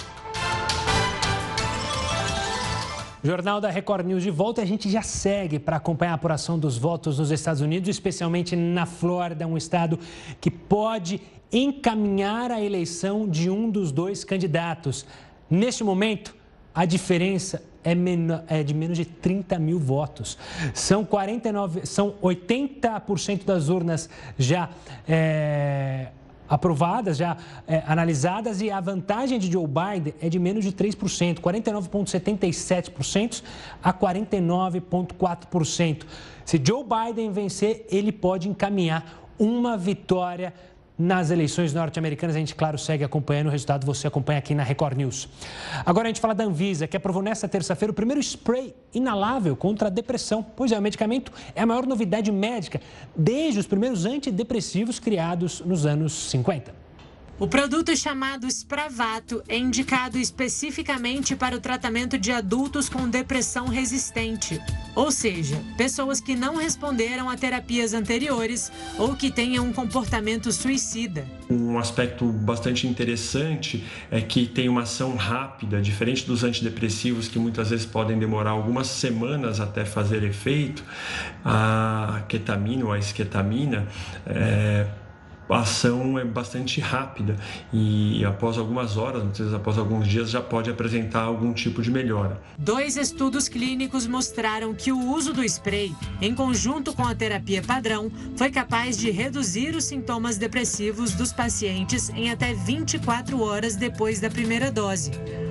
Jornal 3.23 3.61
da 3.61 3.71
Record 3.71 4.07
News 4.07 4.23
de 4.23 4.31
volta. 4.31 4.63
A 4.63 4.65
gente 4.65 4.89
já 4.91 5.03
segue 5.03 5.59
para 5.59 5.77
acompanhar 5.77 6.13
a 6.13 6.15
apuração 6.15 6.59
dos 6.59 6.79
votos 6.79 7.19
nos 7.19 7.31
Estados 7.31 7.61
Unidos, 7.61 7.89
especialmente 7.89 8.55
na 8.55 8.87
Flórida, 8.87 9.47
um 9.47 9.57
estado 9.57 9.99
que 10.41 10.51
pode 10.51 11.21
encaminhar 11.53 12.51
a 12.51 12.63
eleição 12.63 13.29
de 13.29 13.51
um 13.51 13.71
dos 13.71 13.91
dois 13.91 14.23
candidatos. 14.25 15.07
Neste 15.51 15.83
momento, 15.83 16.37
a 16.75 16.85
diferença 16.85 17.63
é, 17.83 17.95
é, 18.49 18.63
de 18.63 18.75
menos 18.75 18.97
de 18.97 19.05
30 19.05 19.59
mil 19.59 19.79
votos. 19.79 20.37
São 20.75 21.05
49, 21.05 21.87
são 21.87 22.15
80% 22.23 23.45
das 23.45 23.69
urnas 23.69 24.09
já 24.39 24.69
é, 25.09 26.09
aprovadas, 26.49 27.19
já 27.19 27.37
é, 27.67 27.83
analisadas, 27.87 28.61
e 28.61 28.71
a 28.71 28.81
vantagem 28.81 29.39
de 29.39 29.51
Joe 29.51 29.67
Biden 29.67 30.15
é 30.21 30.29
de 30.29 30.39
menos 30.39 30.65
de 30.65 30.73
3%, 30.73 31.41
49,77% 31.41 33.43
a 33.83 33.93
49,4%. 33.93 36.05
Se 36.45 36.61
Joe 36.65 36.85
Biden 36.85 37.31
vencer, 37.31 37.87
ele 37.91 38.11
pode 38.11 38.49
encaminhar 38.49 39.29
uma 39.39 39.77
vitória 39.77 40.55
nas 40.99 41.31
eleições 41.31 41.73
norte-americanas. 41.73 42.35
A 42.35 42.39
gente, 42.39 42.55
claro, 42.55 42.77
segue 42.77 43.05
acompanhando 43.05 43.47
o 43.47 43.51
resultado, 43.51 43.87
você 43.87 44.07
acompanha 44.07 44.39
aqui 44.39 44.55
na 44.55 44.63
Record 44.63 44.97
News. 44.97 45.29
Agora 45.87 46.07
a 46.07 46.11
gente 46.11 46.21
fala 46.21 46.35
da 46.35 46.45
Anvisa, 46.45 46.87
que 46.89 46.97
aprovou 46.97 47.23
nesta 47.23 47.47
terça-feira 47.47 47.93
o 47.93 47.95
primeiro 47.95 48.21
spray 48.21 48.75
inalável 48.93 49.55
contra 49.55 49.89
a 49.89 49.91
depressão. 49.91 50.45
Pois 50.57 50.73
é, 50.73 50.79
o 50.79 50.83
medicamento 50.83 51.33
é 51.55 51.63
a 51.63 51.67
maior 51.67 51.87
novidade 51.87 52.33
médica 52.33 52.81
desde 53.15 53.61
os 53.61 53.67
primeiros 53.67 54.05
antidepressivos 54.05 54.99
criados 54.99 55.61
nos 55.61 55.87
anos 55.87 56.31
50. 56.31 56.88
O 57.41 57.47
produto 57.47 57.97
chamado 57.97 58.49
Spravato 58.49 59.45
é 59.49 59.57
indicado 59.57 60.19
especificamente 60.19 61.37
para 61.37 61.55
o 61.55 61.61
tratamento 61.61 62.19
de 62.19 62.33
adultos 62.33 62.89
com 62.89 63.09
depressão 63.09 63.69
resistente, 63.69 64.61
ou 64.93 65.13
seja, 65.13 65.63
pessoas 65.77 66.21
que 66.21 66.35
não 66.35 66.57
responderam 66.57 67.31
a 67.31 67.37
terapias 67.37 67.95
anteriores 67.95 68.73
ou 68.99 69.15
que 69.15 69.31
tenham 69.31 69.67
um 69.67 69.73
comportamento 69.73 70.51
suicida. 70.51 71.25
Um 71.49 71.79
aspecto 71.79 72.25
bastante 72.25 72.89
interessante 72.89 73.85
é 74.11 74.21
que 74.21 74.45
tem 74.45 74.69
uma 74.69 74.83
ação 74.83 75.15
rápida, 75.15 75.81
diferente 75.81 76.27
dos 76.27 76.43
antidepressivos 76.43 77.29
que 77.29 77.39
muitas 77.39 77.71
vezes 77.71 77.87
podem 77.87 78.19
demorar 78.19 78.51
algumas 78.51 78.89
semanas 78.89 79.61
até 79.61 79.85
fazer 79.85 80.25
efeito. 80.25 80.83
A 81.45 82.25
ketamina 82.29 82.85
ou 82.85 82.93
a 82.93 82.99
esquetamina 82.99 83.87
é, 84.27 84.89
a 85.49 85.61
ação 85.61 86.19
é 86.19 86.25
bastante 86.25 86.81
rápida 86.81 87.37
e 87.73 88.25
após 88.25 88.59
algumas 88.59 88.97
horas, 88.97 89.23
muitas 89.23 89.39
vezes 89.39 89.55
após 89.55 89.79
alguns 89.79 90.07
dias, 90.07 90.31
já 90.31 90.41
pode 90.41 90.71
apresentar 90.71 91.23
algum 91.23 91.53
tipo 91.53 91.83
de 91.83 91.91
melhora. 91.91 92.41
Dois 92.59 92.97
estudos 92.97 93.49
clínicos 93.49 94.07
mostraram 94.07 94.75
que 94.75 94.93
o 94.93 95.11
uso 95.11 95.33
do 95.33 95.45
spray, 95.45 95.95
em 96.21 96.35
conjunto 96.35 96.93
com 96.95 97.07
a 97.07 97.15
terapia 97.15 97.63
padrão, 97.63 98.11
foi 98.37 98.51
capaz 98.51 98.97
de 98.99 99.11
reduzir 99.11 99.75
os 99.75 99.85
sintomas 99.85 100.37
depressivos 100.37 101.13
dos 101.13 101.33
pacientes 101.33 102.11
em 102.11 102.31
até 102.31 102.55
24 102.55 103.41
horas 103.41 103.77
depois 103.77 104.21
da 104.21 104.31
primeira 104.31 104.71
dose. 104.71 105.11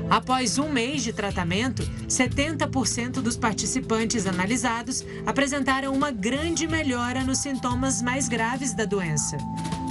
Após 0.09 0.57
um 0.57 0.69
mês 0.69 1.03
de 1.03 1.11
tratamento, 1.11 1.83
70% 2.07 3.21
dos 3.21 3.35
participantes 3.35 4.25
analisados 4.25 5.03
apresentaram 5.25 5.93
uma 5.93 6.11
grande 6.11 6.65
melhora 6.65 7.23
nos 7.23 7.39
sintomas 7.39 8.01
mais 8.01 8.29
graves 8.29 8.73
da 8.73 8.85
doença. 8.85 9.37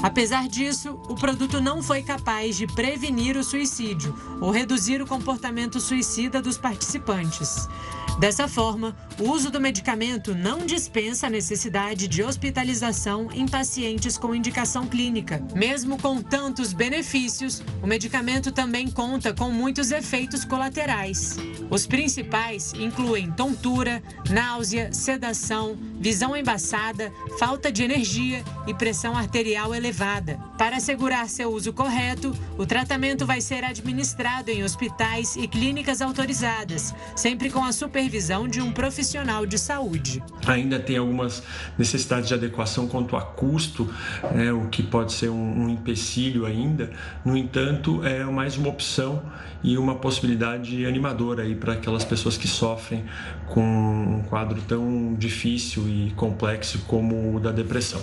Apesar 0.02 0.48
disso, 0.48 0.98
o 1.08 1.14
produto 1.14 1.60
não 1.60 1.82
foi 1.82 2.02
capaz 2.02 2.56
de 2.56 2.66
prevenir 2.66 3.36
o 3.36 3.44
suicídio 3.44 4.14
ou 4.40 4.50
reduzir 4.50 5.00
o 5.00 5.06
comportamento 5.06 5.80
suicida 5.80 6.40
dos 6.40 6.58
participantes. 6.58 7.68
Dessa 8.18 8.48
forma, 8.48 8.96
o 9.20 9.30
uso 9.30 9.50
do 9.50 9.60
medicamento 9.60 10.34
não 10.34 10.64
dispensa 10.64 11.26
a 11.26 11.30
necessidade 11.30 12.08
de 12.08 12.22
hospitalização 12.22 13.28
em 13.30 13.46
pacientes 13.46 14.16
com 14.16 14.34
indicação 14.34 14.86
clínica. 14.86 15.42
Mesmo 15.54 15.98
com 15.98 16.22
tantos 16.22 16.72
benefícios, 16.72 17.62
o 17.82 17.86
medicamento 17.86 18.50
também 18.50 18.90
conta 18.90 19.34
com 19.34 19.50
muitos 19.50 19.90
efeitos 19.90 20.46
colaterais. 20.46 21.36
Os 21.68 21.86
principais 21.86 22.72
incluem 22.72 23.30
tontura, 23.32 24.02
náusea, 24.30 24.90
sedação, 24.94 25.76
visão 26.00 26.34
embaçada, 26.34 27.12
falta 27.38 27.70
de 27.70 27.82
energia 27.82 28.42
e 28.66 28.72
pressão 28.72 29.14
arterial 29.14 29.74
elevada. 29.74 30.38
Para 30.56 30.76
assegurar 30.76 31.28
seu 31.28 31.52
uso 31.52 31.70
correto, 31.70 32.34
o 32.56 32.64
tratamento 32.64 33.26
vai 33.26 33.42
ser 33.42 33.62
administrado 33.62 34.50
em 34.50 34.64
hospitais 34.64 35.36
e 35.36 35.46
clínicas 35.46 36.00
autorizadas, 36.00 36.94
sempre 37.14 37.50
com 37.50 37.62
a 37.62 37.72
supervisão 37.72 38.05
supervisão 38.06 38.46
de 38.46 38.60
um 38.60 38.70
profissional 38.70 39.44
de 39.44 39.58
saúde. 39.58 40.22
Ainda 40.46 40.78
tem 40.78 40.96
algumas 40.96 41.42
necessidades 41.76 42.28
de 42.28 42.34
adequação 42.34 42.86
quanto 42.86 43.16
a 43.16 43.20
custo, 43.20 43.92
né, 44.32 44.52
o 44.52 44.68
que 44.68 44.82
pode 44.82 45.12
ser 45.12 45.28
um, 45.28 45.64
um 45.64 45.68
empecilho 45.68 46.46
ainda. 46.46 46.90
No 47.24 47.36
entanto, 47.36 48.04
é 48.04 48.22
mais 48.24 48.56
uma 48.56 48.68
opção 48.68 49.22
e 49.62 49.76
uma 49.76 49.96
possibilidade 49.96 50.86
animadora 50.86 51.42
aí 51.42 51.56
para 51.56 51.72
aquelas 51.72 52.04
pessoas 52.04 52.36
que 52.36 52.46
sofrem 52.46 53.04
com 53.48 53.62
um 53.62 54.22
quadro 54.28 54.60
tão 54.62 55.14
difícil 55.14 55.88
e 55.88 56.12
complexo 56.12 56.84
como 56.86 57.34
o 57.34 57.40
da 57.40 57.50
depressão. 57.50 58.00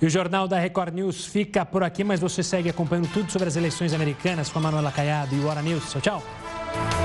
E 0.00 0.04
o 0.04 0.10
Jornal 0.10 0.46
da 0.46 0.58
Record 0.58 0.94
News 0.94 1.24
fica 1.24 1.64
por 1.64 1.82
aqui, 1.82 2.04
mas 2.04 2.20
você 2.20 2.42
segue 2.42 2.68
acompanhando 2.68 3.08
tudo 3.12 3.32
sobre 3.32 3.48
as 3.48 3.56
eleições 3.56 3.94
americanas 3.94 4.50
com 4.50 4.58
a 4.58 4.62
Manuela 4.62 4.92
Caiado 4.92 5.34
e 5.34 5.38
o 5.38 5.46
Hora 5.46 5.62
News. 5.62 5.90
Tchau, 5.90 6.00
tchau. 6.00 7.01